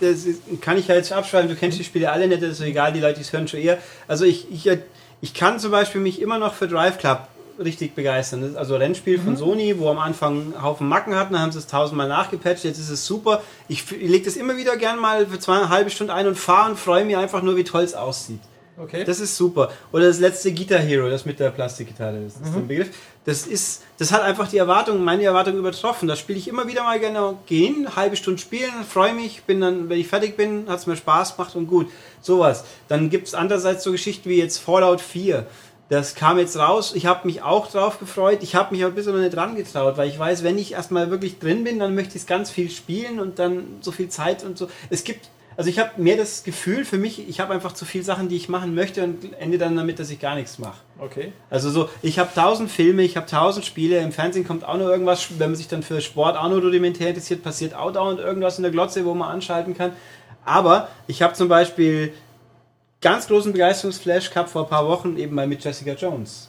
[0.00, 0.24] das
[0.60, 2.98] kann ich ja jetzt abschreiben, du kennst die Spiele alle nicht, das ist egal, die
[2.98, 3.78] Leute, die es hören schon eher.
[4.08, 4.68] Also ich, ich,
[5.20, 7.28] ich kann zum Beispiel mich immer noch für Drive Club
[7.62, 8.40] richtig begeistern.
[8.40, 9.24] Das ist also Rennspiel Mhm.
[9.24, 12.64] von Sony, wo am Anfang einen Haufen Macken hatten, dann haben sie es tausendmal nachgepatcht,
[12.64, 13.42] jetzt ist es super.
[13.68, 16.78] Ich, ich lege das immer wieder gern mal für zweieinhalb Stunden ein und fahre und
[16.80, 18.40] freue mich einfach nur, wie toll es aussieht.
[18.78, 19.04] Okay.
[19.04, 19.70] Das ist super.
[19.92, 22.54] Oder das letzte Guitar Hero, das mit der Plastikgitarre, das ist Mhm.
[22.54, 22.90] der Begriff.
[23.24, 26.08] Das ist, das hat einfach die Erwartungen, meine Erwartungen übertroffen.
[26.08, 29.88] Da spiele ich immer wieder mal gerne gehen, halbe Stunde spielen, freue mich, bin dann,
[29.88, 31.88] wenn ich fertig bin, hat es mir Spaß gemacht und gut.
[32.20, 32.64] Sowas.
[32.88, 35.46] Dann gibt es andererseits so Geschichten wie jetzt Fallout 4.
[35.88, 36.92] Das kam jetzt raus.
[36.94, 38.38] Ich habe mich auch drauf gefreut.
[38.40, 40.72] Ich habe mich aber ein bisschen noch nicht dran getraut, weil ich weiß, wenn ich
[40.72, 44.08] erstmal wirklich drin bin, dann möchte ich es ganz viel spielen und dann so viel
[44.08, 44.68] Zeit und so.
[44.88, 48.04] Es gibt also ich habe mehr das Gefühl für mich, ich habe einfach zu viele
[48.04, 50.78] Sachen, die ich machen möchte und ende dann damit, dass ich gar nichts mache.
[50.98, 51.32] okay.
[51.50, 54.88] Also so, ich habe tausend Filme, ich habe tausend Spiele, im Fernsehen kommt auch noch
[54.88, 58.58] irgendwas, wenn man sich dann für Sport auch nur rudimentär interessiert, passiert auch dauernd irgendwas
[58.58, 59.92] in der Glotze, wo man anschalten kann.
[60.44, 62.12] Aber ich habe zum Beispiel
[63.00, 66.48] ganz großen Begeisterungsflash gehabt vor ein paar Wochen eben mal mit Jessica Jones.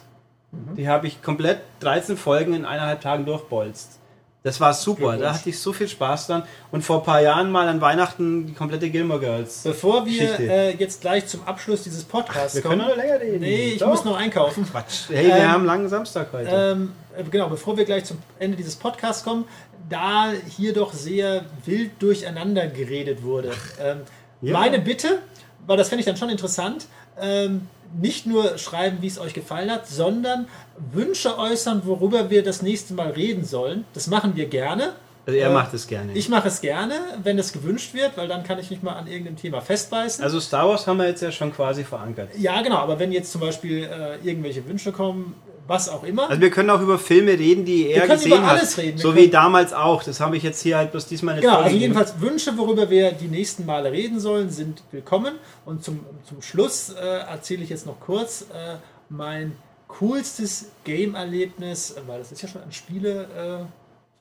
[0.76, 3.98] Die habe ich komplett 13 Folgen in eineinhalb Tagen durchbolzt.
[4.44, 6.42] Das war super, da hatte ich so viel Spaß dran.
[6.70, 9.62] Und vor ein paar Jahren mal an Weihnachten die komplette Gilmore Girls.
[9.62, 12.90] Bevor wir äh, jetzt gleich zum Abschluss dieses Podcasts Wir können kommen.
[12.90, 13.40] noch länger reden.
[13.40, 13.88] Nee, ich Doch.
[13.88, 14.66] muss noch einkaufen.
[14.70, 15.08] Quatsch.
[15.08, 16.50] Hey, wir Ähm, haben einen langen Samstag heute.
[16.50, 19.46] Ähm, äh, genau, bevor wir gleich zum Ende dieses Podcasts kommen,
[19.88, 23.50] da hier doch sehr wild durcheinander geredet wurde.
[23.80, 24.00] Ähm,
[24.42, 24.52] Ja.
[24.52, 25.20] Meine Bitte,
[25.66, 26.84] weil das fände ich dann schon interessant,
[27.20, 27.68] ähm,
[28.00, 30.48] nicht nur schreiben, wie es euch gefallen hat, sondern
[30.92, 33.84] Wünsche äußern, worüber wir das nächste Mal reden sollen.
[33.94, 34.92] Das machen wir gerne.
[35.26, 36.12] also er äh, macht es gerne.
[36.12, 39.06] Ich mache es gerne, wenn es gewünscht wird, weil dann kann ich mich mal an
[39.06, 40.24] irgendeinem Thema festbeißen.
[40.24, 42.30] also Star Wars haben wir jetzt ja schon quasi verankert.
[42.36, 45.34] ja, genau, aber wenn jetzt zum Beispiel äh, irgendwelche Wünsche kommen,
[45.66, 46.28] was auch immer.
[46.28, 48.58] Also wir können auch über Filme reden, die er können gesehen über hat.
[48.58, 48.98] alles reden.
[48.98, 50.02] Wir So können- wie damals auch.
[50.02, 53.12] Das habe ich jetzt hier halt bloß diesmal nicht Genau, also jedenfalls Wünsche, worüber wir
[53.12, 55.36] die nächsten Male reden sollen, sind willkommen.
[55.64, 58.76] Und zum, zum Schluss äh, erzähle ich jetzt noch kurz äh,
[59.08, 59.56] mein
[59.88, 63.26] coolstes Game-Erlebnis, äh, weil das ist ja schon ein Spiele.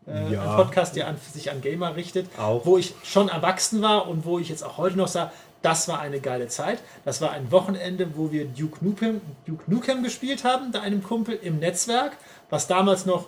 [0.07, 0.41] Äh, äh, Ja.
[0.51, 2.65] Ein Podcast, der an, sich an Gamer richtet, Auch.
[2.65, 5.31] wo ich schon erwachsen war und wo ich jetzt auch heute noch sage,
[5.63, 6.77] das war eine geile Zeit.
[7.05, 11.39] Das war ein Wochenende, wo wir Duke Nukem, Duke Nukem gespielt haben, da einem Kumpel
[11.41, 12.11] im Netzwerk,
[12.51, 13.27] was damals noch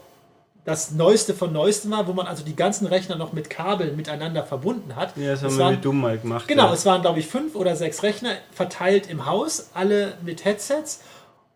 [0.66, 4.44] das Neueste von Neuestem war, wo man also die ganzen Rechner noch mit Kabeln miteinander
[4.44, 5.16] verbunden hat.
[5.16, 6.48] Ja, das haben Es wir waren- mit dumm mal gemacht.
[6.48, 6.74] Genau, ja.
[6.74, 11.02] es waren, glaube ich, fünf oder sechs Rechner verteilt im Haus, alle mit Headsets.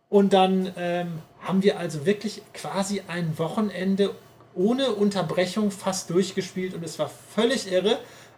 [0.10, 4.12] Und dann ähm, haben wir also wirklich quasi ein Wochenende
[4.56, 7.98] ohne Unterbrechung fast durchgespielt und es war völlig irre,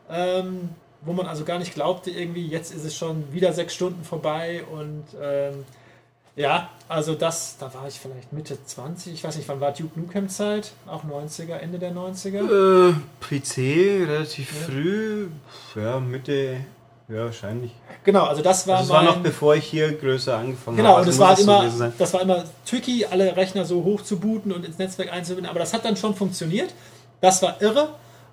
[0.10, 0.70] ähm,
[1.02, 4.64] wo man also gar nicht glaubte, irgendwie, jetzt ist es schon wieder sechs Stunden vorbei
[4.72, 5.66] und ähm,
[6.36, 10.00] ja, also das, da war ich vielleicht Mitte 20, ich weiß nicht, wann war Duke
[10.00, 10.72] Nukem Zeit?
[10.88, 12.90] Auch 90er, Ende der 90er?
[12.90, 15.28] Äh, PC, relativ früh,
[15.76, 16.58] ja, Mitte,
[17.10, 17.72] ja, wahrscheinlich.
[18.06, 20.90] Genau, also das war Also es war noch mein- bevor ich hier größer angefangen Genau,
[20.98, 21.02] habe.
[21.02, 24.02] und Also es muss war halt immer, das war immer tricky, alle Rechner so hoch
[24.02, 26.74] zu booten und ins Netzwerk einzubinden, aber das hat dann schon funktioniert.
[27.20, 27.90] Das war irre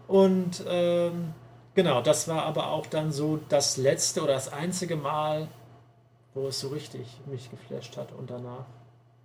[0.06, 1.34] und ähm,
[1.78, 5.46] genau, das war aber auch dann so das letzte oder das einzige Mal,
[6.34, 8.64] wo es so richtig mich geflasht hat und danach.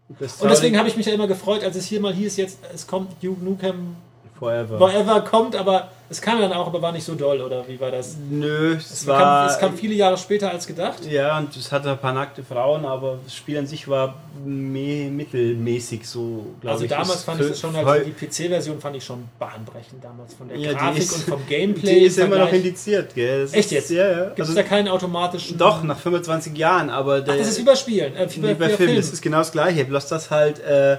[0.08, 0.20] Und
[0.52, 3.24] deswegen habe ich mich ja immer gefreut, als es hier mal hieß, jetzt es kommt
[3.24, 3.96] Duke Nukem
[4.38, 4.78] Forever.
[4.78, 7.90] Forever kommt, aber es kam dann auch, aber war nicht so doll, oder wie war
[7.90, 8.18] das?
[8.30, 9.20] Nö, es, Es, war.
[9.20, 11.06] kam, es kam viele Jahre später als gedacht.
[11.10, 14.16] ja, und es hatte ein paar nackte Frauen, aber das Spiel an sich war
[14.46, 16.90] me mittelmäßig so, glaube Also ich.
[16.92, 20.50] damals Ist fand ich das schon, also die PC-Version fand ich schon bahnbrechend damals von
[20.50, 22.00] der Ja, die Grafik ist- und vom Die Gameplay.
[22.00, 23.44] ist im immer noch indiziert, gell?
[23.44, 23.90] Das Echt ist, jetzt?
[23.92, 24.26] Ja, ja.
[24.26, 25.58] Gibt Also, es da keinen automatischen...
[25.58, 28.16] doch, nach 25 Jahren, aber der, Ach, das ist überspielen.
[28.16, 28.96] Äh, bei bei Film, Film.
[28.98, 30.98] das ist genau das gleiche, bloß das halt, äh,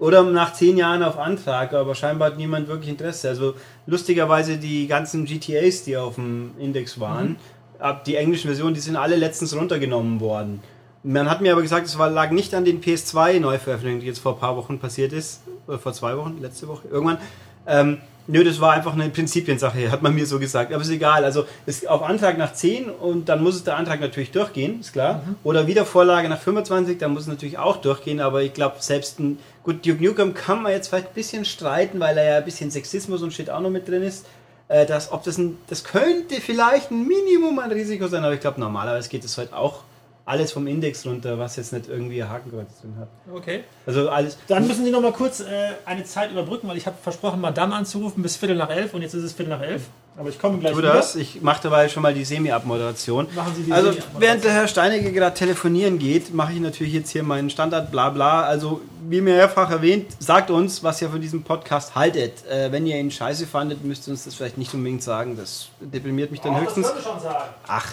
[0.00, 3.28] oder nach 10 Jahren auf Antrag, aber scheinbar hat niemand wirklich Interesse.
[3.28, 3.54] Also
[3.86, 7.36] lustigerweise die ganzen GTAs, die auf dem Index waren,
[7.78, 10.62] ab die englischen Versionen, die sind alle letztens runtergenommen worden.
[11.02, 14.34] Man hat mir aber gesagt, es war, lag nicht an den PS2-Neuveröffentlichungen, die jetzt vor
[14.34, 17.18] ein paar Wochen passiert ist, oder vor zwei Wochen, letzte Woche, irgendwann.
[17.66, 17.98] Ähm,
[18.28, 20.72] nö, das war einfach eine Prinzipiensache, hat man mir so gesagt.
[20.72, 21.24] Aber ist egal.
[21.24, 24.92] Also ist auf Antrag nach 10 und dann muss es der Antrag natürlich durchgehen, ist
[24.92, 25.22] klar.
[25.42, 28.20] Oder wieder Vorlage nach 25, dann muss es natürlich auch durchgehen.
[28.20, 29.38] Aber ich glaube, selbst ein.
[29.64, 32.70] Gut, Duke Nukem kann man jetzt vielleicht ein bisschen streiten, weil er ja ein bisschen
[32.70, 34.24] Sexismus und Shit auch noch mit drin ist.
[34.68, 38.40] Äh, das, ob das, ein, das könnte vielleicht ein Minimum an Risiko sein, aber ich
[38.40, 39.82] glaube, normalerweise geht es halt auch
[40.28, 43.08] alles vom Index runter, was jetzt nicht irgendwie Hakenkreuz drin hat.
[43.34, 43.64] Okay.
[43.86, 44.36] Also alles.
[44.46, 45.44] Dann müssen Sie noch mal kurz äh,
[45.86, 49.14] eine Zeit überbrücken, weil ich habe versprochen, Madame anzurufen bis Viertel nach elf und jetzt
[49.14, 49.82] ist es Viertel nach elf.
[50.18, 50.92] Aber ich komme gleich Tu wieder.
[50.94, 51.14] das.
[51.16, 53.28] Ich mache dabei schon mal die Semi-Abmoderation.
[53.36, 54.20] Machen Sie die Also, Semi-Abmoderation.
[54.20, 58.42] während der Herr Steinecke gerade telefonieren geht, mache ich natürlich jetzt hier meinen Standard Blabla.
[58.42, 62.44] Also, wie mehrfach erwähnt, sagt uns, was ihr von diesem Podcast haltet.
[62.46, 65.36] Äh, wenn ihr ihn scheiße fandet, müsst ihr uns das vielleicht nicht unbedingt sagen.
[65.36, 66.92] Das deprimiert mich dann Oh, höchstens.
[66.92, 67.44] Das schon sagen.
[67.68, 67.86] Ach.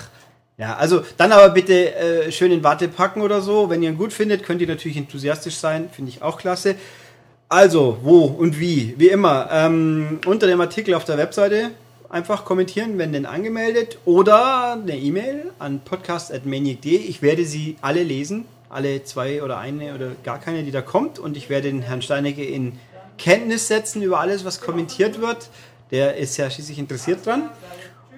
[0.58, 3.70] Ja, also dann aber bitte äh, schön in Watte packen oder so.
[3.70, 5.90] Wenn ihr ihn gut findet, könnt ihr natürlich enthusiastisch sein.
[5.92, 6.76] Finde ich auch klasse.
[7.50, 8.96] Also, wo und wie?
[8.98, 11.72] Wie immer, ähm, unter dem Artikel auf der Webseite
[12.10, 13.98] einfach kommentieren, wenn denn angemeldet.
[14.06, 16.96] Oder eine E-Mail an podcast.maniac.de.
[16.96, 18.46] Ich werde sie alle lesen.
[18.70, 21.20] Alle zwei oder eine oder gar keine, die da kommt.
[21.20, 22.80] Und ich werde den Herrn Steinecke in
[23.18, 25.50] Kenntnis setzen über alles, was kommentiert wird.
[25.92, 27.50] Der ist ja schließlich interessiert dran.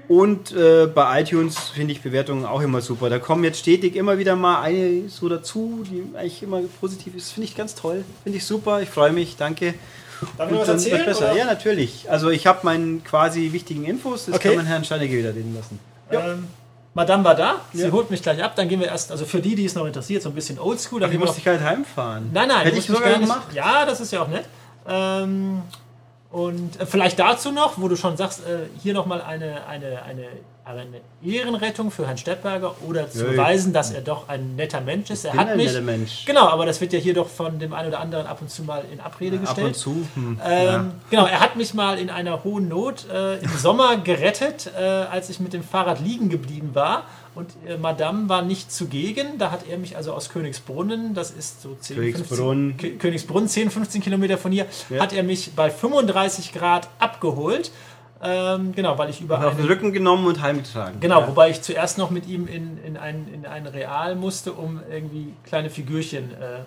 [0.07, 3.09] Und äh, bei iTunes finde ich Bewertungen auch immer super.
[3.09, 7.31] Da kommen jetzt stetig immer wieder mal eine so dazu, die eigentlich immer positiv ist.
[7.33, 8.05] Finde ich ganz toll.
[8.23, 8.81] Finde ich super.
[8.81, 9.35] Ich freue mich.
[9.35, 9.73] Danke.
[10.37, 11.25] Darf ich was erzählen, besser.
[11.31, 11.35] oder?
[11.37, 12.09] Ja, natürlich.
[12.09, 14.25] Also ich habe meinen quasi wichtigen Infos.
[14.27, 14.47] Das Okay.
[14.49, 15.77] kann man Herrn Steinecke wieder reden lassen.
[16.09, 16.47] Ähm,
[16.93, 17.91] Madame war da, sie Ja.
[17.91, 20.23] holt mich gleich ab, dann gehen wir erst, also für die, die es noch interessiert,
[20.23, 20.99] so ein bisschen oldschool.
[21.01, 22.29] dann Ach, ich gehen wir muss dich halt heimfahren.
[22.33, 23.53] Nein, nein, Hätte ich sogar gar nicht- gemacht.
[23.53, 24.45] Ja, das ist ja auch nett.
[24.87, 25.61] Ähm,
[26.37, 30.27] und äh, vielleicht dazu noch, wo du schon sagst, äh, hier nochmal eine, eine, eine,
[30.65, 35.09] eine Ehrenrettung für Herrn Steppberger oder zu Ja, beweisen, dass er doch ein netter Mensch
[35.09, 35.25] ist.
[35.25, 35.65] Er hat ein mich.
[35.65, 36.25] netter Mensch.
[36.27, 38.61] Genau, aber das wird ja hier doch von dem einen oder anderen ab und zu
[38.61, 39.67] mal in Abrede Ab gestellt.
[39.67, 40.07] und zu.
[40.13, 40.39] Hm.
[40.45, 40.85] Ähm, ja.
[41.09, 45.31] Genau, er hat mich mal in einer hohen Not äh, im Sommer gerettet, äh, als
[45.31, 47.05] ich mit dem Fahrrad liegen geblieben war.
[47.37, 49.37] Und äh, Madame war nicht zugegen.
[49.37, 52.73] Da hat er mich also aus Königsbrunnen, das ist so 10, Königsbrunn.
[52.73, 55.01] 15, Kö- Königsbrunn, 10, 15 Kilometer von hier, Ja.
[55.01, 57.71] hat er mich bei 35 Grad abgeholt.
[58.23, 60.99] Ähm, genau, weil ich über Auf den Rücken genommen und heimgetragen.
[60.99, 61.27] Genau, Ja.
[61.27, 65.33] wobei ich zuerst noch mit ihm in, in, ein, in ein Real musste, um irgendwie
[65.45, 66.61] kleine Figürchen äh,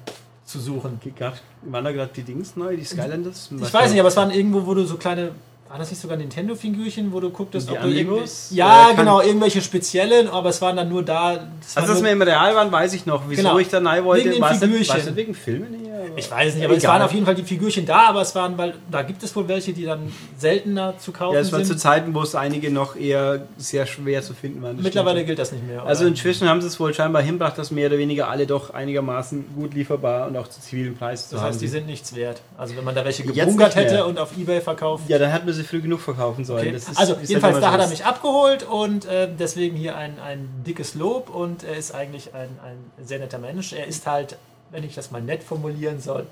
[0.44, 1.00] zu suchen.
[1.18, 3.50] Gab- Waren da gerade die Dings neu, die Skylanders?
[3.60, 5.32] Ich weiß nicht, aber es waren irgendwo, wo du so kleine.
[5.70, 8.48] War das nicht sogar Nintendo-Figürchen, wo du gucktest, Die ob du irgendwie- Amiibos?
[8.50, 11.46] Ja, kann- genau, irgendwelche speziellen, aber es waren dann nur da.
[11.60, 13.22] Das Also, dass wir im Real waren, weiß ich noch.
[13.28, 13.58] Wieso Genau.
[13.60, 15.72] ich da rein wollte, Wegen den war es wegen Filmen
[16.16, 16.94] ich weiß nicht, aber es Egal.
[16.94, 19.48] waren auf jeden Fall die Figürchen da, aber es waren, weil da gibt es wohl
[19.48, 21.78] welche, die dann seltener zu kaufen Ja, es war zu sind.
[21.78, 24.80] Zeiten, wo es einige noch eher sehr schwer zu finden waren.
[24.80, 25.26] Mittlerweile stimmt.
[25.28, 25.84] gilt das nicht mehr.
[25.84, 26.10] Also oder?
[26.10, 29.74] inzwischen haben sie es wohl scheinbar hinbracht, dass mehr oder weniger alle doch einigermaßen gut
[29.74, 31.80] lieferbar und auch zu zivilen Preisen zu das haben heißt, die sind.
[31.80, 32.40] sind nichts wert.
[32.58, 33.34] Also wenn man da welche mehr.
[33.44, 35.04] hätte und auf Ebay verkauft.
[35.08, 36.66] Ja, dann hat man sie früh genug verkaufen sollen.
[36.68, 36.76] Okay.
[36.76, 40.48] Ist- also jedenfalls, halt da hat er mich abgeholt und äh, deswegen hier ein, ein
[40.66, 43.72] dickes Lob und er ist eigentlich ein, ein sehr netter Mensch.
[43.72, 44.36] Er ist halt,
[44.70, 46.26] wenn ich das mal nett formulieren soll,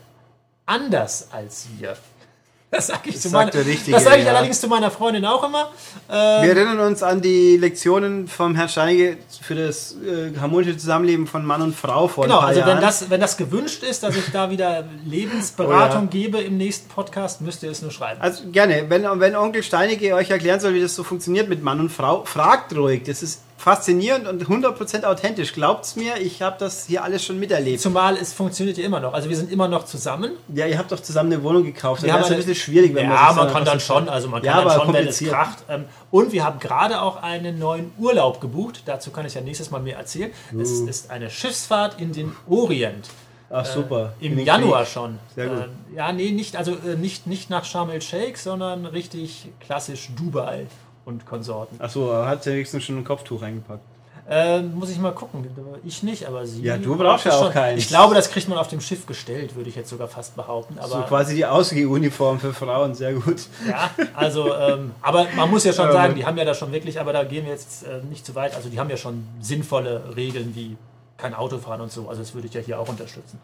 [0.66, 1.96] anders als wir.
[2.70, 4.30] Das sage ich, Das zu meiner, Richtige, das sag ich ja.
[4.30, 5.70] allerdings zu meiner Freundin auch immer.
[6.06, 11.26] Wir Ähm, erinnern uns an die Lektionen vom Herrn Steinige für das äh, harmonische Zusammenleben
[11.26, 12.82] von Mann und Frau vor genau, also wenn Jahren.
[12.82, 16.22] das, wenn das gewünscht ist, dass ich da wieder Lebensberatung Oh ja.
[16.22, 18.20] gebe im nächsten Podcast, müsst ihr es nur schreiben.
[18.20, 21.80] Also gerne, wenn, wenn Onkel Steinige euch erklären soll, wie das so funktioniert mit Mann
[21.80, 23.04] und Frau, fragt ruhig.
[23.04, 25.52] Das ist faszinierend und 100% authentisch.
[25.52, 27.80] Glaubt's mir, ich habe das hier alles schon miterlebt.
[27.80, 29.12] Zumal es funktioniert ja immer noch.
[29.12, 30.32] Also wir sind immer noch zusammen.
[30.54, 32.02] Ja, ihr habt doch zusammen eine Wohnung gekauft.
[32.02, 34.28] Das ist ein bisschen schwierig, wenn ja, man man, sich dann kann dann schon, also
[34.28, 35.58] man kann Ja, dann schon, wenn es kracht.
[35.68, 38.82] Ähm, Und wir haben gerade auch einen neuen Urlaub gebucht.
[38.86, 40.30] Dazu kann ich ja nächstes Mal mehr erzählen.
[40.58, 40.88] Es Uh.
[40.88, 43.10] ist eine Schiffsfahrt in den Orient.
[43.50, 44.12] Ach super.
[44.20, 44.92] Im In den Januar Krieg.
[44.92, 45.18] schon.
[45.34, 45.58] Sehr gut.
[45.58, 50.66] Äh, ja, nee, nicht, also äh, nicht, nicht nach Sharm el-Sheikh, sondern richtig klassisch Dubai
[51.08, 51.76] und Konsorten.
[51.80, 53.82] Ach so, hat ja wenigstens schon ein Kopftuch eingepackt.
[54.30, 55.46] Äh, muss ich mal gucken.
[55.86, 56.62] Ich nicht, aber sie.
[56.62, 57.52] Ja, du brauchst ja auch schon.
[57.52, 57.80] keins.
[57.82, 60.78] Ich glaube, das kriegt man auf dem Schiff gestellt, würde ich jetzt sogar fast behaupten.
[60.78, 63.40] Aber so quasi die Ausgehuniform für Frauen, sehr gut.
[63.66, 66.72] Ja, also, ähm, aber man muss ja schon Ja, sagen, die haben ja da schon
[66.72, 68.54] wirklich, aber da gehen wir jetzt äh, nicht zu weit.
[68.54, 70.76] Also, die haben ja schon sinnvolle Regeln wie
[71.18, 72.08] kein Auto fahren und so.
[72.08, 73.38] Also, das würde ich ja hier auch unterstützen.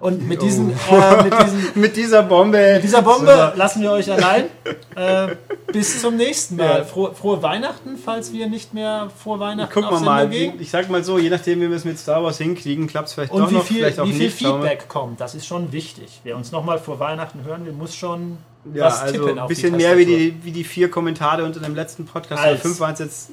[0.00, 0.74] Und mit, diesen, äh,
[1.24, 2.80] mit diesen, Mit dieser Bombe.
[2.82, 3.52] dieser Bombe Super.
[3.56, 4.44] lassen wir euch allein.
[4.96, 5.36] Äh,
[5.72, 6.78] bis zum nächsten Mal.
[6.78, 6.84] Ja.
[6.84, 10.28] Frohe, frohe Weihnachten, falls wir nicht mehr vor Weihnachten Gucken wir mal.
[10.28, 10.54] Gehen.
[10.60, 13.14] Ich sag mal so, je nachdem, wie wir es mit Star Wars hinkriegen, klappt es
[13.14, 14.36] vielleicht Und doch wie noch, viel, vielleicht auch wie viel nicht.
[14.36, 16.20] Feedback kommt, das ist schon wichtig.
[16.24, 18.38] Wer uns nochmal vor Weihnachten hören will, muss schon
[18.74, 21.74] Ja, was also tippen ein bisschen mehr wie die, wie die vier Kommentare unter dem
[21.74, 22.42] letzten Podcast.
[22.42, 22.60] Als.
[22.60, 23.30] Fünf waren es jetzt.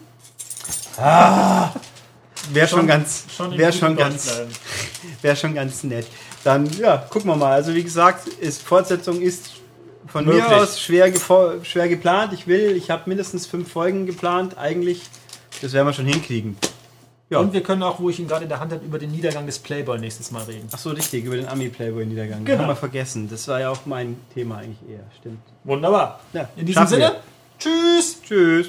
[0.97, 1.71] Ah,
[2.53, 3.25] wäre schon, Schon- ganz,
[3.55, 4.31] wäre schon ganz,
[5.21, 6.07] wäre schon ganz nett.
[6.43, 7.51] Dann ja, gucken wir mal.
[7.53, 9.51] Also wie gesagt, ist Fortsetzung ist
[10.07, 10.47] von Möglich.
[10.47, 11.11] mir aus schwer,
[11.63, 12.33] schwer geplant.
[12.33, 14.57] Ich will, ich habe mindestens fünf Folgen geplant.
[14.57, 15.01] Eigentlich,
[15.61, 16.57] das werden wir schon hinkriegen.
[17.29, 17.39] Ja.
[17.39, 19.45] Und wir können auch, wo ich ihn gerade in der Hand habe, über den Niedergang
[19.45, 20.69] des Playboy nächstes Mal reden.
[20.71, 22.45] Ach so, richtig, über den Ami-Playboy-Niedergang.
[22.45, 22.59] Genau.
[22.59, 23.27] Haben wir vergessen.
[23.29, 25.03] Das war ja auch mein Thema eigentlich eher.
[25.19, 25.39] Stimmt.
[25.65, 26.21] Wunderbar.
[26.31, 27.07] Ja, In diesem schaffen wir.
[27.07, 27.19] Sinne,
[27.59, 28.21] tschüss!
[28.25, 28.67] Tschüss.